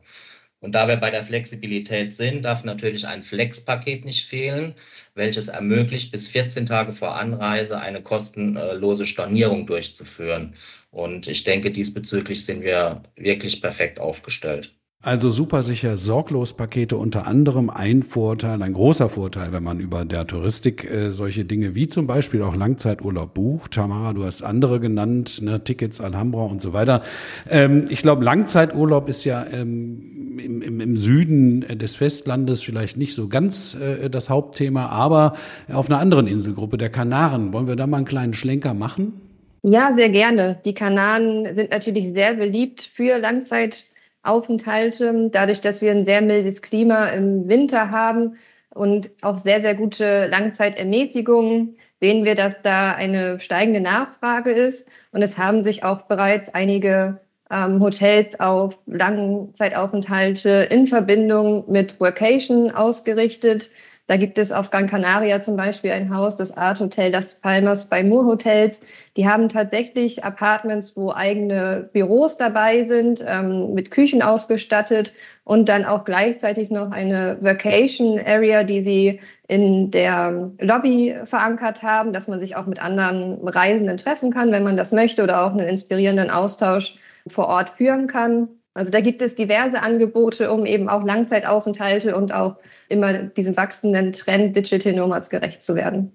Und 0.62 0.74
da 0.74 0.88
wir 0.88 0.96
bei 0.98 1.12
der 1.12 1.24
Flexibilität 1.24 2.16
sind, 2.16 2.44
darf 2.44 2.64
natürlich 2.64 3.06
ein 3.06 3.22
Flex-Paket 3.22 4.06
nicht 4.06 4.26
fehlen, 4.26 4.76
welches 5.14 5.50
ermöglicht, 5.50 6.12
bis 6.12 6.28
14 6.30 6.66
Tage 6.66 6.94
vor 6.94 7.16
Anreise 7.16 7.80
eine 7.80 8.02
kostenlose 8.02 9.06
Stornierung 9.06 9.68
durchzuführen. 9.68 10.56
Und 10.92 11.28
ich 11.28 11.44
denke, 11.44 11.70
diesbezüglich 11.72 12.46
sind 12.46 12.64
wir 12.64 13.04
wirklich 13.16 13.62
perfekt 13.62 14.00
aufgestellt. 14.00 14.74
Also 15.06 15.30
super 15.30 15.62
sicher 15.62 15.98
Sorglos-Pakete 15.98 16.98
unter 16.98 17.28
anderem 17.28 17.70
ein 17.70 18.02
Vorteil, 18.02 18.64
ein 18.64 18.74
großer 18.74 19.08
Vorteil, 19.08 19.52
wenn 19.52 19.62
man 19.62 19.80
über 19.80 20.04
der 20.04 20.26
Touristik 20.26 20.90
äh, 20.90 21.12
solche 21.12 21.46
Dinge 21.46 21.76
wie 21.76 21.88
zum 21.88 22.08
Beispiel 22.08 22.42
auch 22.42 22.56
Langzeiturlaub 22.56 23.36
bucht. 23.36 23.74
Tamara, 23.74 24.14
du 24.14 24.26
hast 24.26 24.42
andere 24.42 24.80
genannt, 24.80 25.44
ne, 25.44 25.64
Tickets, 25.64 26.02
Alhambra 26.02 26.46
und 26.46 26.60
so 26.60 26.74
weiter. 26.74 27.04
Ähm, 27.48 27.86
ich 27.90 28.02
glaube, 28.02 28.26
Langzeiturlaub 28.26 29.08
ist 29.08 29.26
ja 29.26 29.46
ähm, 29.54 30.40
im, 30.44 30.64
im, 30.64 30.82
im 30.82 30.98
Süden 30.98 31.62
des 31.78 31.96
Festlandes 31.96 32.64
vielleicht 32.64 32.98
nicht 32.98 33.14
so 33.14 33.28
ganz 33.28 33.76
äh, 33.76 34.10
das 34.10 34.32
Hauptthema, 34.32 34.88
aber 34.88 35.34
auf 35.72 35.88
einer 35.88 36.00
anderen 36.00 36.26
Inselgruppe, 36.26 36.78
der 36.78 36.90
Kanaren. 36.90 37.54
Wollen 37.54 37.68
wir 37.68 37.76
da 37.76 37.86
mal 37.86 37.98
einen 37.98 38.08
kleinen 38.08 38.34
Schlenker 38.34 38.74
machen? 38.74 39.22
Ja, 39.62 39.94
sehr 39.94 40.10
gerne. 40.10 40.60
Die 40.66 40.74
Kanaren 40.74 41.46
sind 41.54 41.70
natürlich 41.70 42.12
sehr 42.14 42.34
beliebt 42.34 42.90
für 42.96 43.20
Langzeit 43.20 43.86
Aufenthalte. 44.26 45.30
Dadurch, 45.32 45.62
dass 45.62 45.82
wir 45.82 45.92
ein 45.92 46.06
sehr 46.06 46.22
mildes 46.22 46.62
Klima 46.62 47.08
im 47.08 47.48
Winter 47.48 47.92
haben 47.92 48.38
und 48.70 49.12
auch 49.22 49.38
sehr, 49.38 49.62
sehr 49.62 49.76
gute 49.76 50.28
Langzeitermäßigungen, 50.28 51.78
sehen 52.00 52.26
wir, 52.26 52.36
dass 52.36 52.62
da 52.62 52.94
eine 52.94 53.40
steigende 53.40 53.82
Nachfrage 53.82 54.52
ist. 54.52 54.90
Und 55.12 55.22
es 55.22 55.38
haben 55.38 55.64
sich 55.64 55.84
auch 55.84 56.04
bereits 56.04 56.54
einige 56.54 57.20
ähm, 57.50 57.82
Hotels 57.82 58.40
auf 58.40 58.78
Langzeitaufenthalte 58.86 60.68
in 60.70 60.88
Verbindung 60.88 61.72
mit 61.72 62.00
Workation 62.00 62.72
ausgerichtet. 62.72 63.70
Da 64.08 64.18
gibt 64.18 64.38
es 64.38 64.52
auf 64.52 64.70
Gran 64.70 64.88
Canaria 64.88 65.42
zum 65.42 65.58
Beispiel 65.58 65.92
ein 65.92 66.16
Haus, 66.16 66.36
das 66.36 66.56
Art 66.56 66.80
Hotel 66.80 67.12
Las 67.12 67.42
Palmas 67.42 67.90
bei 67.90 68.04
Moor 68.04 68.26
Hotels. 68.26 68.82
Die 69.18 69.28
haben 69.28 69.50
tatsächlich 69.50 70.24
Apartments, 70.24 70.96
wo 70.96 71.12
eigene 71.12 71.90
Büros 71.92 72.38
dabei 72.38 72.86
sind, 72.86 73.26
ähm, 73.28 73.74
mit 73.74 73.90
Küchen 73.90 74.22
ausgestattet 74.22 75.12
und 75.44 75.70
dann 75.70 75.86
auch 75.86 76.06
gleichzeitig 76.06 76.70
noch 76.70 76.92
eine 76.92 77.38
Vacation 77.42 78.20
Area, 78.24 78.64
die 78.64 78.84
sie 78.84 79.22
in 79.48 79.90
der 79.90 80.52
Lobby 80.60 81.16
verankert 81.24 81.82
haben, 81.82 82.14
dass 82.14 82.28
man 82.28 82.40
sich 82.40 82.56
auch 82.56 82.68
mit 82.68 82.80
anderen 82.80 83.48
Reisenden 83.48 83.98
treffen 83.98 84.32
kann, 84.32 84.52
wenn 84.52 84.64
man 84.64 84.78
das 84.78 84.92
möchte, 84.92 85.24
oder 85.24 85.44
auch 85.44 85.52
einen 85.52 85.68
inspirierenden 85.68 86.30
Austausch 86.30 86.96
vor 87.28 87.48
Ort 87.48 87.72
führen 87.72 88.06
kann. 88.06 88.50
Also 88.76 88.92
da 88.92 89.00
gibt 89.00 89.22
es 89.22 89.36
diverse 89.36 89.82
Angebote, 89.82 90.52
um 90.52 90.66
eben 90.66 90.90
auch 90.90 91.04
Langzeitaufenthalte 91.04 92.16
und 92.16 92.34
auch 92.34 92.58
immer 92.90 93.24
diesem 93.24 93.56
wachsenden 93.58 94.12
Trend 94.12 94.56
Digital 94.56 94.94
Nomads 94.94 95.30
gerecht 95.30 95.62
zu 95.62 95.76
werden. 95.76 96.12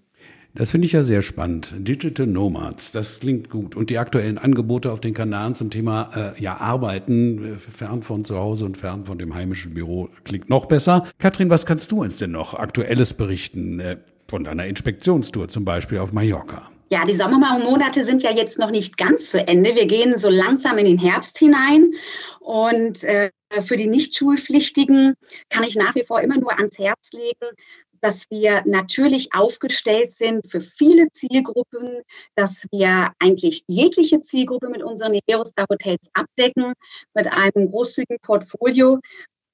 Das 0.54 0.72
finde 0.72 0.86
ich 0.86 0.92
ja 0.92 1.02
sehr 1.02 1.22
spannend. 1.22 1.74
Digital 1.78 2.26
Nomads, 2.26 2.92
das 2.92 3.20
klingt 3.20 3.50
gut. 3.50 3.76
Und 3.76 3.88
die 3.88 3.98
aktuellen 3.98 4.36
Angebote 4.36 4.92
auf 4.92 5.00
den 5.00 5.14
Kanaren 5.14 5.54
zum 5.54 5.70
Thema 5.70 6.34
äh, 6.36 6.42
ja 6.42 6.56
Arbeiten, 6.56 7.54
äh, 7.54 7.56
fern 7.56 8.02
von 8.02 8.24
zu 8.24 8.36
Hause 8.36 8.66
und 8.66 8.76
fern 8.76 9.04
von 9.04 9.16
dem 9.16 9.34
heimischen 9.34 9.74
Büro, 9.74 10.08
klingt 10.24 10.50
noch 10.50 10.66
besser. 10.66 11.06
Katrin, 11.18 11.50
was 11.50 11.66
kannst 11.66 11.92
du 11.92 12.02
uns 12.02 12.18
denn 12.18 12.32
noch 12.32 12.54
Aktuelles 12.54 13.14
berichten 13.14 13.80
äh, 13.80 13.96
von 14.28 14.44
deiner 14.44 14.66
Inspektionstour 14.66 15.48
zum 15.48 15.64
Beispiel 15.64 15.98
auf 15.98 16.12
Mallorca? 16.12 16.68
Ja, 16.92 17.04
die 17.04 17.12
Sommermonate 17.12 18.04
sind 18.04 18.22
ja 18.22 18.32
jetzt 18.32 18.58
noch 18.58 18.72
nicht 18.72 18.96
ganz 18.96 19.30
zu 19.30 19.46
Ende. 19.46 19.76
Wir 19.76 19.86
gehen 19.86 20.16
so 20.16 20.28
langsam 20.28 20.76
in 20.76 20.86
den 20.86 20.98
Herbst 20.98 21.38
hinein. 21.38 21.92
Und 22.40 23.04
äh, 23.04 23.30
für 23.60 23.76
die 23.76 23.86
Nicht-Schulpflichtigen 23.86 25.14
kann 25.50 25.62
ich 25.62 25.76
nach 25.76 25.94
wie 25.94 26.02
vor 26.02 26.20
immer 26.20 26.36
nur 26.36 26.52
ans 26.58 26.78
Herz 26.78 27.12
legen, 27.12 27.54
dass 28.00 28.24
wir 28.30 28.62
natürlich 28.64 29.34
aufgestellt 29.34 30.10
sind 30.10 30.50
für 30.50 30.60
viele 30.60 31.12
Zielgruppen, 31.12 32.00
dass 32.34 32.66
wir 32.72 33.12
eigentlich 33.20 33.62
jegliche 33.68 34.20
Zielgruppe 34.20 34.68
mit 34.68 34.82
unseren 34.82 35.14
Iberostar 35.14 35.66
Hotels 35.70 36.08
abdecken, 36.14 36.72
mit 37.14 37.28
einem 37.28 37.70
großzügigen 37.70 38.18
Portfolio, 38.20 38.98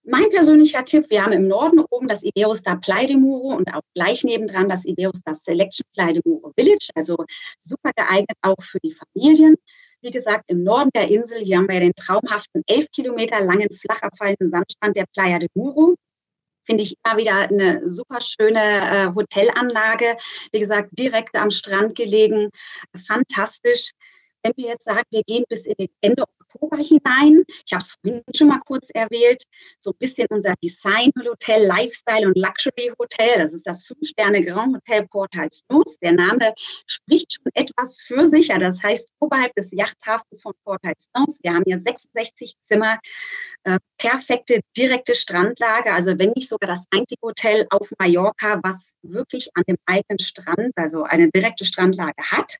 mein 0.06 0.30
persönlicher 0.30 0.84
Tipp, 0.84 1.10
wir 1.10 1.24
haben 1.24 1.32
im 1.32 1.48
Norden 1.48 1.80
oben 1.90 2.08
das 2.08 2.22
Iberostar 2.22 2.80
Playa 2.80 3.08
de 3.08 3.16
Muro 3.16 3.54
und 3.54 3.72
auch 3.74 3.82
gleich 3.94 4.24
nebendran 4.24 4.68
das 4.68 4.84
Iberostar 4.84 5.34
Selection 5.34 5.84
Playa 5.94 6.12
de 6.12 6.22
Muro 6.24 6.52
Village, 6.56 6.90
also 6.94 7.16
super 7.58 7.90
geeignet 7.94 8.36
auch 8.42 8.60
für 8.62 8.78
die 8.80 8.92
Familien. 8.92 9.56
Wie 10.02 10.10
gesagt, 10.10 10.44
im 10.48 10.62
Norden 10.62 10.90
der 10.94 11.08
Insel, 11.08 11.40
hier 11.40 11.58
haben 11.58 11.68
wir 11.68 11.80
den 11.80 11.94
traumhaften 11.94 12.62
elf 12.66 12.86
Kilometer 12.92 13.40
langen, 13.40 13.68
flach 13.70 14.02
abfallenden 14.02 14.50
Sandstrand 14.50 14.96
der 14.96 15.06
Playa 15.12 15.38
de 15.38 15.48
Muro. 15.54 15.96
Finde 16.64 16.82
ich 16.82 16.96
immer 17.04 17.16
wieder 17.16 17.48
eine 17.48 17.88
super 17.88 18.20
schöne 18.20 18.60
äh, 18.60 19.14
Hotelanlage. 19.14 20.16
Wie 20.52 20.60
gesagt, 20.60 20.90
direkt 20.92 21.36
am 21.36 21.50
Strand 21.50 21.96
gelegen. 21.96 22.50
Fantastisch. 23.06 23.90
Wenn 24.46 24.52
wir 24.56 24.68
jetzt 24.68 24.84
sagen, 24.84 25.02
wir 25.10 25.24
gehen 25.24 25.44
bis 25.48 25.66
in 25.66 25.74
den 25.76 25.88
Ende 26.00 26.22
Oktober 26.40 26.76
hinein, 26.76 27.42
ich 27.66 27.72
habe 27.72 27.82
es 27.82 27.96
vorhin 28.00 28.22
schon 28.32 28.46
mal 28.46 28.60
kurz 28.64 28.90
erwähnt, 28.90 29.42
so 29.80 29.90
ein 29.90 29.96
bisschen 29.98 30.28
unser 30.30 30.54
Design-Hotel, 30.62 31.66
Lifestyle 31.66 32.28
und 32.28 32.38
Luxury-Hotel, 32.38 33.42
das 33.42 33.52
ist 33.52 33.66
das 33.66 33.84
Fünf-Sterne 33.84 34.44
Grand 34.44 34.76
Hotel 34.76 35.04
Port 35.08 35.32
Snooze. 35.52 35.98
Der 36.00 36.12
Name 36.12 36.54
spricht 36.86 37.32
schon 37.32 37.50
etwas 37.54 38.00
für 38.00 38.24
sich, 38.26 38.48
ja, 38.48 38.58
das 38.58 38.84
heißt 38.84 39.10
oberhalb 39.18 39.52
des 39.56 39.70
Yachthafens 39.72 40.42
von 40.42 40.52
Port 40.64 40.82
Snooze. 40.96 41.40
Wir 41.42 41.52
haben 41.52 41.64
hier 41.66 41.80
66 41.80 42.54
Zimmer, 42.62 42.98
äh, 43.64 43.80
perfekte 43.98 44.60
direkte 44.76 45.16
Strandlage, 45.16 45.92
also 45.92 46.16
wenn 46.20 46.30
nicht 46.36 46.48
sogar 46.48 46.68
das 46.70 46.84
einzige 46.92 47.20
Hotel 47.20 47.66
auf 47.70 47.90
Mallorca, 47.98 48.60
was 48.62 48.94
wirklich 49.02 49.48
an 49.54 49.64
dem 49.66 49.76
eigenen 49.86 50.20
Strand, 50.20 50.70
also 50.76 51.02
eine 51.02 51.32
direkte 51.32 51.64
Strandlage 51.64 52.22
hat. 52.30 52.58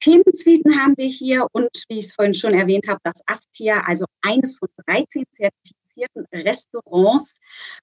Themensuiten 0.00 0.80
haben 0.80 0.94
wir 0.96 1.06
hier 1.06 1.46
und 1.52 1.70
wie 1.88 1.98
ich 1.98 2.06
es 2.06 2.14
vorhin 2.14 2.34
schon 2.34 2.54
erwähnt 2.54 2.88
habe, 2.88 3.00
das 3.02 3.20
Astia, 3.26 3.82
also 3.84 4.04
eines 4.22 4.56
von 4.58 4.68
13 4.86 5.24
zertifizierten 5.32 6.26
Restaurants, 6.32 7.38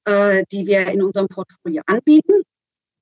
äh, 0.05 0.43
die 0.51 0.65
wir 0.67 0.87
in 0.87 1.03
unserem 1.03 1.27
Portfolio 1.27 1.81
anbieten. 1.85 2.43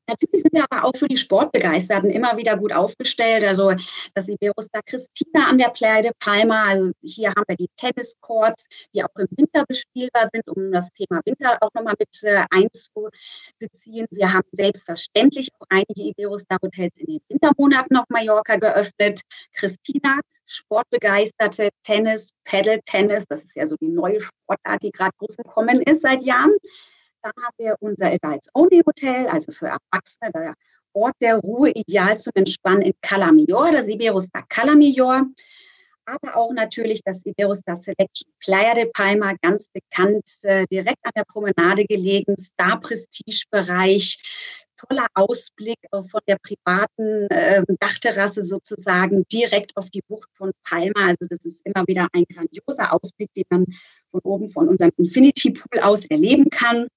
Natürlich 0.07 0.41
sind 0.41 0.53
wir 0.53 0.65
aber 0.69 0.85
auch 0.85 0.95
für 0.95 1.07
die 1.07 1.17
Sportbegeisterten 1.17 2.09
immer 2.09 2.37
wieder 2.37 2.57
gut 2.57 2.73
aufgestellt. 2.73 3.43
Also 3.45 3.73
das 4.13 4.27
Iberosta 4.27 4.81
Christina 4.85 5.47
an 5.47 5.57
der 5.57 5.69
Playa 5.69 6.01
de 6.01 6.11
Palma. 6.19 6.63
Also 6.63 6.91
hier 7.01 7.29
haben 7.29 7.45
wir 7.47 7.55
die 7.55 7.69
Tenniscourts, 7.77 8.67
die 8.93 9.03
auch 9.03 9.15
im 9.17 9.27
Winter 9.31 9.65
bespielbar 9.65 10.29
sind, 10.33 10.47
um 10.49 10.71
das 10.71 10.89
Thema 10.91 11.21
Winter 11.25 11.57
auch 11.61 11.69
nochmal 11.73 11.95
mit 11.97 12.23
äh, 12.23 12.43
einzubeziehen. 12.49 14.07
Wir 14.11 14.33
haben 14.33 14.47
selbstverständlich 14.51 15.49
auch 15.59 15.65
einige 15.69 16.01
Iberosta 16.01 16.57
Hotels 16.61 16.99
in 16.99 17.05
den 17.07 17.21
Wintermonaten 17.29 17.95
auf 17.95 18.05
Mallorca 18.09 18.57
geöffnet. 18.57 19.21
Christina, 19.53 20.19
Sportbegeisterte, 20.45 21.69
Tennis, 21.83 22.31
Paddle-Tennis, 22.43 23.25
das 23.29 23.43
ist 23.43 23.55
ja 23.55 23.67
so 23.67 23.77
die 23.77 23.87
neue 23.87 24.19
Sportart, 24.19 24.83
die 24.83 24.91
gerade 24.91 25.13
groß 25.17 25.35
im 25.37 25.45
Kommen 25.45 25.81
ist 25.81 26.01
seit 26.01 26.23
Jahren. 26.23 26.51
Dann 27.23 27.31
haben 27.41 27.55
wir 27.57 27.77
unser 27.79 28.07
Adults 28.07 28.49
Only 28.53 28.81
Hotel, 28.85 29.27
also 29.27 29.53
für 29.53 29.67
Erwachsene, 29.67 30.29
der 30.33 30.55
Ort 30.91 31.15
der 31.21 31.37
Ruhe, 31.37 31.71
ideal 31.71 32.17
zum 32.17 32.33
Entspannen 32.35 32.81
in 32.81 32.93
Calamior, 33.01 33.71
das 33.71 33.87
Iberostar 33.87 34.45
Calamior. 34.49 35.25
Aber 36.05 36.35
auch 36.35 36.51
natürlich 36.51 37.01
das 37.05 37.25
Iberostar 37.25 37.77
Selection 37.77 38.29
Playa 38.39 38.73
de 38.73 38.91
Palma, 38.93 39.35
ganz 39.41 39.69
bekannt, 39.69 40.29
äh, 40.41 40.65
direkt 40.69 40.99
an 41.03 41.13
der 41.15 41.23
Promenade 41.23 41.85
gelegen, 41.85 42.35
Star-Prestige-Bereich, 42.37 44.21
toller 44.75 45.07
Ausblick 45.13 45.79
von 45.91 46.21
der 46.27 46.37
privaten 46.39 47.29
äh, 47.29 47.63
Dachterrasse 47.79 48.43
sozusagen 48.43 49.25
direkt 49.31 49.77
auf 49.77 49.89
die 49.89 50.01
Bucht 50.05 50.27
von 50.33 50.51
Palma. 50.63 51.07
Also 51.07 51.25
das 51.29 51.45
ist 51.45 51.65
immer 51.65 51.87
wieder 51.87 52.09
ein 52.11 52.25
grandioser 52.25 52.91
Ausblick, 52.91 53.33
den 53.33 53.45
man 53.49 53.65
von 54.11 54.19
oben 54.23 54.49
von 54.49 54.67
unserem 54.67 54.91
Infinity 54.97 55.51
Pool 55.51 55.79
aus 55.79 56.05
erleben 56.07 56.49
kann. 56.49 56.87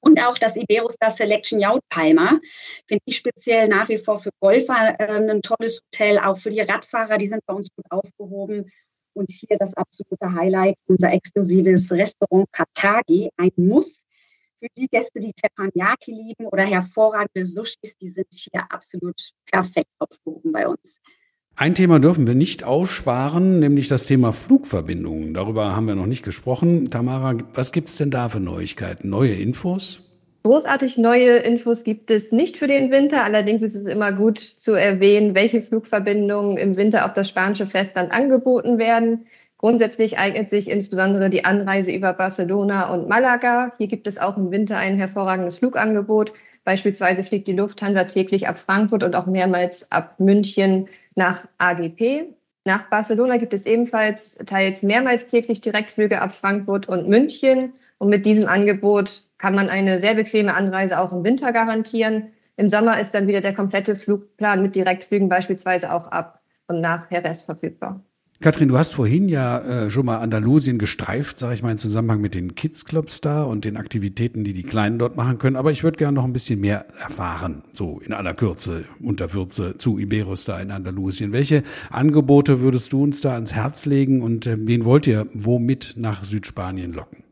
Und 0.00 0.20
auch 0.20 0.38
das 0.38 0.56
Iberostar 0.56 1.10
Selection 1.10 1.60
Yacht 1.60 1.82
Palma 1.88 2.38
finde 2.86 3.02
ich 3.06 3.16
speziell 3.16 3.68
nach 3.68 3.88
wie 3.88 3.98
vor 3.98 4.18
für 4.18 4.30
Golfer 4.40 4.94
äh, 4.98 5.30
ein 5.30 5.42
tolles 5.42 5.80
Hotel, 5.86 6.18
auch 6.18 6.38
für 6.38 6.50
die 6.50 6.60
Radfahrer, 6.60 7.18
die 7.18 7.26
sind 7.26 7.44
bei 7.46 7.54
uns 7.54 7.68
gut 7.74 7.86
aufgehoben. 7.90 8.70
Und 9.14 9.30
hier 9.30 9.56
das 9.58 9.74
absolute 9.74 10.34
Highlight, 10.34 10.76
unser 10.86 11.10
exklusives 11.10 11.90
Restaurant 11.90 12.46
Katagi, 12.52 13.30
ein 13.38 13.50
Muss 13.56 14.04
für 14.58 14.68
die 14.76 14.88
Gäste, 14.88 15.20
die 15.20 15.32
Teppanyaki 15.32 16.12
lieben 16.12 16.46
oder 16.46 16.64
hervorragende 16.64 17.46
Sushis, 17.46 17.96
die 18.00 18.10
sind 18.10 18.26
hier 18.32 18.64
absolut 18.70 19.30
perfekt 19.50 19.90
aufgehoben 19.98 20.52
bei 20.52 20.66
uns. 20.66 20.98
Ein 21.58 21.74
Thema 21.74 22.00
dürfen 22.00 22.26
wir 22.26 22.34
nicht 22.34 22.64
aussparen, 22.64 23.60
nämlich 23.60 23.88
das 23.88 24.04
Thema 24.04 24.34
Flugverbindungen. 24.34 25.32
Darüber 25.32 25.74
haben 25.74 25.86
wir 25.86 25.94
noch 25.94 26.04
nicht 26.04 26.22
gesprochen. 26.22 26.90
Tamara, 26.90 27.34
was 27.54 27.72
gibt 27.72 27.88
es 27.88 27.96
denn 27.96 28.10
da 28.10 28.28
für 28.28 28.40
Neuigkeiten, 28.40 29.08
neue 29.08 29.32
Infos? 29.32 30.02
Großartig 30.42 30.98
neue 30.98 31.38
Infos 31.38 31.82
gibt 31.82 32.10
es 32.10 32.30
nicht 32.30 32.58
für 32.58 32.66
den 32.66 32.90
Winter. 32.90 33.24
Allerdings 33.24 33.62
ist 33.62 33.74
es 33.74 33.86
immer 33.86 34.12
gut 34.12 34.38
zu 34.38 34.74
erwähnen, 34.74 35.34
welche 35.34 35.62
Flugverbindungen 35.62 36.58
im 36.58 36.76
Winter 36.76 37.06
auf 37.06 37.14
das 37.14 37.30
spanische 37.30 37.66
Festland 37.66 38.12
angeboten 38.12 38.76
werden. 38.76 39.24
Grundsätzlich 39.56 40.18
eignet 40.18 40.50
sich 40.50 40.70
insbesondere 40.70 41.30
die 41.30 41.46
Anreise 41.46 41.90
über 41.90 42.12
Barcelona 42.12 42.92
und 42.92 43.08
Malaga. 43.08 43.72
Hier 43.78 43.86
gibt 43.86 44.06
es 44.06 44.18
auch 44.18 44.36
im 44.36 44.50
Winter 44.50 44.76
ein 44.76 44.98
hervorragendes 44.98 45.60
Flugangebot. 45.60 46.34
Beispielsweise 46.66 47.22
fliegt 47.22 47.46
die 47.46 47.52
Lufthansa 47.52 48.04
täglich 48.04 48.48
ab 48.48 48.58
Frankfurt 48.58 49.04
und 49.04 49.14
auch 49.14 49.26
mehrmals 49.26 49.92
ab 49.92 50.18
München 50.18 50.88
nach 51.14 51.46
AGP. 51.58 52.34
Nach 52.64 52.90
Barcelona 52.90 53.36
gibt 53.36 53.54
es 53.54 53.66
ebenfalls 53.66 54.34
teils 54.46 54.82
mehrmals 54.82 55.28
täglich 55.28 55.60
Direktflüge 55.60 56.20
ab 56.20 56.32
Frankfurt 56.32 56.88
und 56.88 57.08
München. 57.08 57.74
Und 57.98 58.08
mit 58.08 58.26
diesem 58.26 58.48
Angebot 58.48 59.22
kann 59.38 59.54
man 59.54 59.68
eine 59.68 60.00
sehr 60.00 60.16
bequeme 60.16 60.54
Anreise 60.54 60.98
auch 60.98 61.12
im 61.12 61.22
Winter 61.22 61.52
garantieren. 61.52 62.32
Im 62.56 62.68
Sommer 62.68 62.98
ist 62.98 63.14
dann 63.14 63.28
wieder 63.28 63.40
der 63.40 63.54
komplette 63.54 63.94
Flugplan 63.94 64.60
mit 64.60 64.74
Direktflügen 64.74 65.28
beispielsweise 65.28 65.92
auch 65.92 66.08
ab 66.08 66.40
und 66.66 66.80
nach 66.80 67.08
Jerez 67.12 67.44
verfügbar. 67.44 68.00
Katrin, 68.40 68.68
du 68.68 68.76
hast 68.76 68.92
vorhin 68.92 69.30
ja 69.30 69.60
äh, 69.60 69.90
schon 69.90 70.04
mal 70.04 70.18
Andalusien 70.18 70.78
gestreift, 70.78 71.38
sage 71.38 71.54
ich 71.54 71.62
mal, 71.62 71.70
im 71.70 71.78
Zusammenhang 71.78 72.20
mit 72.20 72.34
den 72.34 72.54
Kids 72.54 72.84
Clubs 72.84 73.22
da 73.22 73.42
und 73.44 73.64
den 73.64 73.78
Aktivitäten, 73.78 74.44
die 74.44 74.52
die 74.52 74.62
Kleinen 74.62 74.98
dort 74.98 75.16
machen 75.16 75.38
können. 75.38 75.56
Aber 75.56 75.72
ich 75.72 75.82
würde 75.82 75.96
gerne 75.96 76.16
noch 76.16 76.24
ein 76.24 76.34
bisschen 76.34 76.60
mehr 76.60 76.86
erfahren, 77.00 77.62
so 77.72 77.98
in 78.04 78.12
aller 78.12 78.34
Kürze, 78.34 78.84
unter 79.00 79.32
Würze 79.32 79.78
zu 79.78 79.98
Iberus 79.98 80.44
da 80.44 80.60
in 80.60 80.70
Andalusien. 80.70 81.32
Welche 81.32 81.62
Angebote 81.90 82.60
würdest 82.60 82.92
du 82.92 83.02
uns 83.02 83.22
da 83.22 83.32
ans 83.32 83.54
Herz 83.54 83.86
legen 83.86 84.20
und 84.20 84.46
äh, 84.46 84.56
wen 84.58 84.84
wollt 84.84 85.06
ihr 85.06 85.26
womit 85.32 85.94
nach 85.96 86.22
Südspanien 86.22 86.92
locken? 86.92 87.25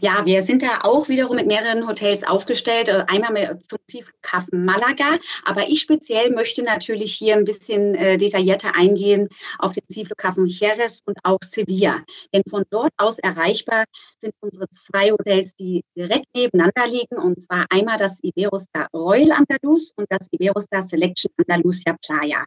Ja, 0.00 0.24
wir 0.24 0.42
sind 0.42 0.62
da 0.62 0.80
auch 0.82 1.08
wiederum 1.08 1.36
mit 1.36 1.46
mehreren 1.46 1.86
Hotels 1.86 2.24
aufgestellt. 2.24 2.88
Äh, 2.88 3.04
einmal 3.08 3.58
zum 3.58 3.78
Zielflughafen 3.86 4.64
Malaga. 4.64 5.18
Aber 5.44 5.68
ich 5.68 5.80
speziell 5.80 6.30
möchte 6.30 6.62
natürlich 6.62 7.12
hier 7.12 7.36
ein 7.36 7.44
bisschen 7.44 7.94
äh, 7.94 8.16
detaillierter 8.16 8.74
eingehen 8.74 9.28
auf 9.58 9.72
den 9.72 9.82
Zielflughafen 9.88 10.46
Jerez 10.46 11.02
und 11.04 11.18
auch 11.24 11.38
Sevilla. 11.42 12.00
Denn 12.34 12.42
von 12.48 12.64
dort 12.70 12.92
aus 12.96 13.18
erreichbar 13.18 13.84
sind 14.18 14.34
unsere 14.40 14.68
zwei 14.70 15.10
Hotels, 15.10 15.54
die 15.56 15.84
direkt 15.96 16.26
nebeneinander 16.34 16.86
liegen. 16.86 17.16
Und 17.16 17.40
zwar 17.40 17.66
einmal 17.70 17.98
das 17.98 18.20
Iberostar 18.22 18.88
Royal 18.94 19.32
Andalus 19.32 19.92
und 19.96 20.06
das 20.08 20.28
Iberostar 20.30 20.82
Selection 20.82 21.30
Andalusia 21.36 21.96
Playa. 22.04 22.44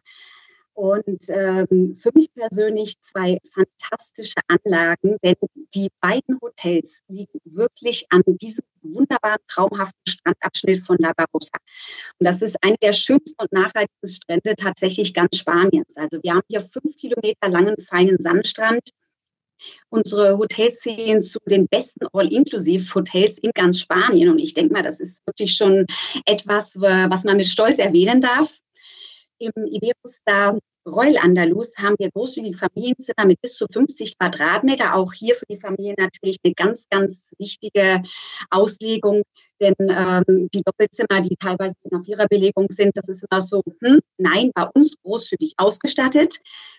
Und 0.76 1.30
ähm, 1.30 1.94
für 1.94 2.10
mich 2.12 2.28
persönlich 2.34 3.00
zwei 3.00 3.38
fantastische 3.54 4.40
Anlagen, 4.46 5.16
denn 5.24 5.36
die 5.74 5.88
beiden 6.02 6.38
Hotels 6.42 7.00
liegen 7.08 7.40
wirklich 7.44 8.04
an 8.10 8.22
diesem 8.26 8.62
wunderbaren, 8.82 9.40
traumhaften 9.48 10.02
Strandabschnitt 10.06 10.84
von 10.84 10.98
La 10.98 11.12
Barrosa. 11.16 11.56
Und 12.18 12.26
das 12.26 12.42
ist 12.42 12.62
einer 12.62 12.76
der 12.82 12.92
schönsten 12.92 13.40
und 13.40 13.52
nachhaltigsten 13.52 14.08
Strände 14.10 14.54
tatsächlich 14.54 15.14
ganz 15.14 15.38
Spaniens. 15.38 15.96
Also 15.96 16.18
wir 16.22 16.34
haben 16.34 16.46
hier 16.50 16.60
fünf 16.60 16.94
Kilometer 16.98 17.48
langen, 17.48 17.76
feinen 17.82 18.18
Sandstrand. 18.18 18.90
Unsere 19.88 20.36
Hotels 20.36 20.80
zählen 20.80 21.22
zu 21.22 21.38
den 21.46 21.68
besten 21.68 22.06
All-Inclusive-Hotels 22.12 23.38
in 23.38 23.52
ganz 23.54 23.80
Spanien. 23.80 24.28
Und 24.28 24.40
ich 24.40 24.52
denke 24.52 24.74
mal, 24.74 24.82
das 24.82 25.00
ist 25.00 25.26
wirklich 25.26 25.54
schon 25.54 25.86
etwas, 26.26 26.78
was 26.78 27.24
man 27.24 27.38
mit 27.38 27.46
Stolz 27.46 27.78
erwähnen 27.78 28.20
darf. 28.20 28.60
Im 29.38 29.52
Iberostar 29.66 30.58
Royal 30.86 31.16
Andalus 31.18 31.76
haben 31.78 31.96
wir 31.98 32.10
großzügige 32.12 32.56
Familienzimmer 32.56 33.26
mit 33.26 33.40
bis 33.42 33.54
zu 33.56 33.66
50 33.66 34.16
Quadratmeter. 34.18 34.94
Auch 34.94 35.12
hier 35.12 35.34
für 35.34 35.44
die 35.46 35.58
Familie 35.58 35.94
natürlich 35.98 36.38
eine 36.44 36.54
ganz, 36.54 36.88
ganz 36.88 37.32
wichtige 37.38 38.04
Auslegung, 38.50 39.22
denn 39.60 39.74
ähm, 39.80 40.48
die 40.54 40.62
Doppelzimmer, 40.62 41.20
die 41.22 41.34
teilweise 41.36 41.74
in 41.90 42.04
vierer 42.04 42.28
Belegung 42.28 42.68
sind, 42.70 42.96
das 42.96 43.08
ist 43.08 43.24
immer 43.28 43.40
so, 43.40 43.62
hm, 43.82 43.98
nein, 44.16 44.52
bei 44.54 44.64
uns 44.74 44.96
großzügig 45.02 45.54
ausgestattet. 45.56 46.36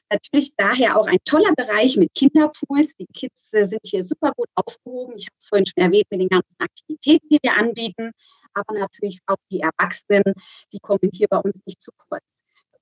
Natürlich 0.09 0.55
daher 0.55 0.97
auch 0.97 1.07
ein 1.07 1.19
toller 1.25 1.53
Bereich 1.53 1.97
mit 1.97 2.13
Kinderpools. 2.15 2.95
Die 2.97 3.07
Kids 3.13 3.53
äh, 3.53 3.65
sind 3.65 3.81
hier 3.83 4.05
super 4.05 4.31
gut 4.37 4.47
aufgehoben. 4.55 5.15
Ich 5.17 5.25
habe 5.25 5.35
es 5.37 5.47
vorhin 5.47 5.65
schon 5.65 5.83
erwähnt 5.83 6.07
mit 6.09 6.21
den 6.21 6.29
ganzen 6.29 6.55
Aktivitäten, 6.59 7.27
die 7.29 7.39
wir 7.41 7.57
anbieten. 7.57 8.11
Aber 8.53 8.79
natürlich 8.79 9.19
auch 9.27 9.35
die 9.51 9.59
Erwachsenen, 9.59 10.33
die 10.71 10.79
kommen 10.79 11.11
hier 11.13 11.27
bei 11.27 11.37
uns 11.37 11.59
nicht 11.65 11.81
zu 11.81 11.91
kurz 12.09 12.23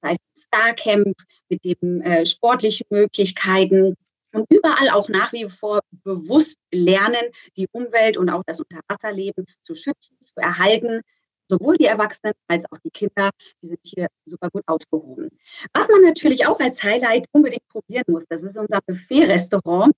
heißt 0.06 0.20
Starcamp 0.38 1.16
mit 1.50 1.66
den 1.66 2.02
äh, 2.02 2.26
sportlichen 2.26 2.88
Möglichkeiten 2.90 3.96
und 4.36 4.52
überall 4.52 4.90
auch 4.90 5.10
nach 5.10 5.34
wie 5.34 5.50
vor 5.50 5.82
bewusst 6.04 6.58
lernen, 6.72 7.32
die 7.58 7.68
Umwelt 7.72 8.18
und 8.18 8.30
auch 8.30 8.44
das 8.46 8.60
Unterwasserleben 8.60 9.46
zu 9.62 9.76
schützen, 9.76 10.18
zu 10.22 10.40
erhalten. 10.40 11.02
Sowohl 11.48 11.78
die 11.78 11.86
Erwachsenen 11.86 12.34
als 12.48 12.66
auch 12.72 12.80
die 12.84 12.90
Kinder, 12.90 13.30
die 13.62 13.68
sind 13.68 13.80
hier 13.84 14.08
super 14.26 14.50
gut 14.50 14.64
aufgehoben. 14.66 15.30
Was 15.74 15.88
man 15.90 16.02
natürlich 16.02 16.48
auch 16.48 16.60
als 16.60 16.82
Highlight 16.82 17.28
unbedingt 17.34 17.68
probieren 17.68 18.06
muss, 18.08 18.24
das 18.28 18.42
ist 18.42 18.58
unser 18.58 18.80
Buffet-Restaurant 18.88 19.94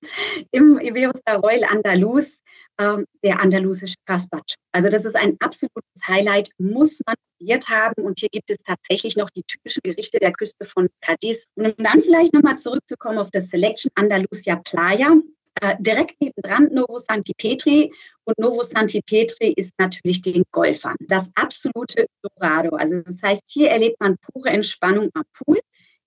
im 0.52 0.78
Iberos 0.78 1.22
Royal 1.30 1.64
Andalus 1.64 2.44
ähm, 2.78 3.06
der 3.24 3.40
andalusische 3.40 3.96
Gazpacho. 4.06 4.56
Also 4.74 4.90
das 4.90 5.06
ist 5.06 5.16
ein 5.16 5.38
absolutes 5.40 6.08
Highlight, 6.08 6.50
muss 6.58 7.00
man 7.06 7.16
probiert 7.38 7.68
haben. 7.70 8.04
Und 8.04 8.20
hier 8.20 8.30
gibt 8.30 8.50
es 8.50 8.58
tatsächlich 8.58 9.16
noch 9.16 9.30
die 9.30 9.44
typischen 9.44 9.82
Gerichte 9.84 10.20
der 10.20 10.32
Küste 10.32 10.66
von 10.66 10.90
Cadiz. 11.02 11.46
Und 11.56 11.78
um 11.78 11.84
dann 11.84 12.02
vielleicht 12.02 12.34
nochmal 12.34 12.58
zurückzukommen 12.58 13.18
auf 13.18 13.32
das 13.32 13.50
Selection 13.50 13.92
Andalusia 13.96 14.56
Playa. 14.58 15.16
Äh, 15.62 15.76
direkt 15.80 16.22
nebendran 16.22 16.70
Novo 16.72 17.00
Santi 17.00 17.34
Petri. 17.36 17.92
Und 18.26 18.38
Novo 18.38 18.64
Santi 18.64 19.02
Petri 19.02 19.54
ist 19.54 19.74
natürlich 19.80 20.22
den 20.22 20.44
Golfern. 20.52 20.96
Das 21.08 21.32
absolute 21.36 22.08
Dorado. 22.22 22.76
Also 22.76 23.02
das 23.02 23.22
heißt, 23.24 23.44
hier 23.48 23.70
erlebt 23.72 24.00
man 24.00 24.18
pure 24.18 24.50
Entspannung 24.50 25.10
am 25.14 25.24
Pool 25.34 25.60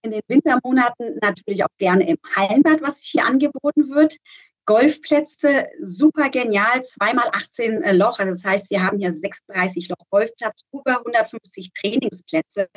in 0.03 0.12
den 0.12 0.23
Wintermonaten 0.29 1.19
natürlich 1.21 1.64
auch 1.64 1.77
gerne 1.79 2.09
im 2.09 2.16
Hallenbad, 2.35 2.81
was 2.83 3.01
hier 3.01 3.25
angeboten 3.25 3.90
wird. 3.90 4.16
Golfplätze, 4.70 5.66
super 5.83 6.30
genial, 6.30 6.80
zweimal 6.85 7.28
18 7.33 7.83
äh, 7.83 7.92
Loch. 7.92 8.20
Also 8.20 8.35
das 8.35 8.44
heißt, 8.44 8.70
wir 8.70 8.85
haben 8.85 8.98
hier 8.98 9.12
36 9.12 9.88
Loch 9.88 10.06
Golfplatz, 10.11 10.61
über 10.72 10.98
150 10.98 11.72
Trainingsplätze. 11.72 12.68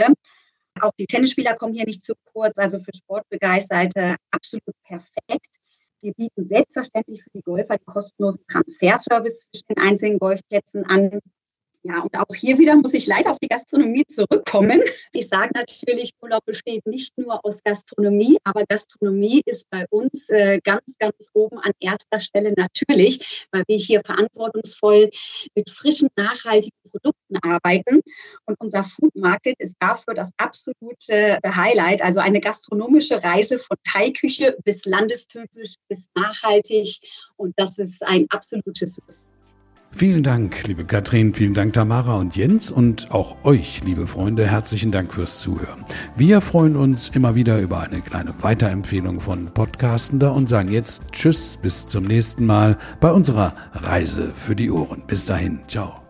Auch 0.82 0.92
die 0.98 1.06
Tennisspieler 1.06 1.54
kommen 1.54 1.76
hier 1.76 1.86
nicht 1.86 2.04
zu 2.04 2.16
kurz, 2.34 2.58
also 2.58 2.80
für 2.80 2.90
Sportbegeisterte 2.98 4.16
absolut 4.32 4.76
perfekt. 4.82 5.60
Wir 6.02 6.14
bieten 6.14 6.44
selbstverständlich 6.44 7.22
für 7.22 7.30
die 7.32 7.44
Golfer 7.44 7.78
den 7.78 7.86
kostenlosen 7.86 8.44
Transferservice 8.48 9.46
zwischen 9.52 9.68
den 9.70 9.78
einzelnen 9.78 10.18
Golfplätzen 10.18 10.88
an. 10.88 11.20
Ja, 11.86 12.00
und 12.00 12.16
auch 12.18 12.34
hier 12.34 12.58
wieder 12.60 12.78
muss 12.78 12.94
ich 12.94 13.08
leider 13.08 13.30
auf 13.30 13.40
die 13.40 13.50
Gastronomie 13.50 14.06
zurückkommen. 14.06 14.82
Ich 15.12 15.28
sage 15.28 15.52
natürlich, 15.54 16.14
Urlaub 16.22 16.46
besteht 16.46 16.86
nicht 16.88 17.18
nur 17.18 17.46
aus 17.46 17.62
Gastronomie, 17.62 18.38
aber 18.46 18.64
Gastronomie 18.66 19.42
ist 19.46 19.70
bei 19.70 19.86
uns 19.90 20.30
äh, 20.30 20.62
ganz, 20.64 20.98
ganz 20.98 21.30
oben 21.34 21.60
an 21.60 21.74
erster 21.82 22.22
Stelle 22.22 22.54
natürlich, 22.56 23.48
weil 23.52 23.64
wir 23.68 23.76
hier 23.76 24.00
verantwortungsvoll 24.00 25.10
mit 25.56 25.70
frischen, 25.70 26.08
nachhaltigen 26.16 26.78
Produkten 26.90 27.36
arbeiten. 27.42 28.00
Und 28.46 28.62
unser 28.62 28.86
Food 28.86 29.14
Market 29.16 29.60
ist 29.60 29.76
dafür 29.80 30.14
das 30.14 30.32
absolute 30.38 31.40
Highlight, 31.46 32.02
also 32.02 32.22
eine 32.22 32.40
gastronomische 32.40 33.22
Reise 33.22 33.60
von 33.60 33.76
Thai-Küche 33.84 34.56
bis 34.64 34.86
landestypisch 34.86 35.76
bis 35.90 36.08
nachhaltig. 36.16 37.00
Und 37.36 37.54
das 37.58 37.78
ist 37.78 38.04
ein 38.04 38.28
absolutes 38.30 39.00
Muss. 39.06 39.34
Vielen 39.96 40.24
Dank, 40.24 40.68
liebe 40.68 40.86
Katrin, 40.86 41.34
vielen 41.34 41.54
Dank 41.54 41.74
Tamara 41.74 42.16
und 42.16 42.36
Jens 42.36 42.72
und 42.72 43.12
auch 43.12 43.38
euch, 43.44 43.84
liebe 43.84 44.08
Freunde, 44.08 44.48
herzlichen 44.48 44.92
Dank 44.92 45.14
fürs 45.14 45.40
Zuhören. 45.40 45.86
Wir 46.16 46.42
freuen 46.42 46.76
uns 46.76 47.10
immer 47.10 47.36
wieder 47.36 47.60
über 47.60 47.82
eine 47.82 48.02
kleine 48.02 48.34
Weiterempfehlung 48.42 49.20
von 49.20 49.54
Podcastender 49.54 50.34
und 50.34 50.50
sagen 50.50 50.72
jetzt 50.72 51.04
Tschüss, 51.12 51.60
bis 51.62 51.88
zum 51.88 52.06
nächsten 52.06 52.46
Mal 52.46 52.78
bei 53.00 53.12
unserer 53.12 53.54
Reise 53.74 54.34
für 54.36 54.56
die 54.56 54.72
Ohren. 54.72 55.04
Bis 55.06 55.26
dahin, 55.26 55.60
ciao. 55.68 56.02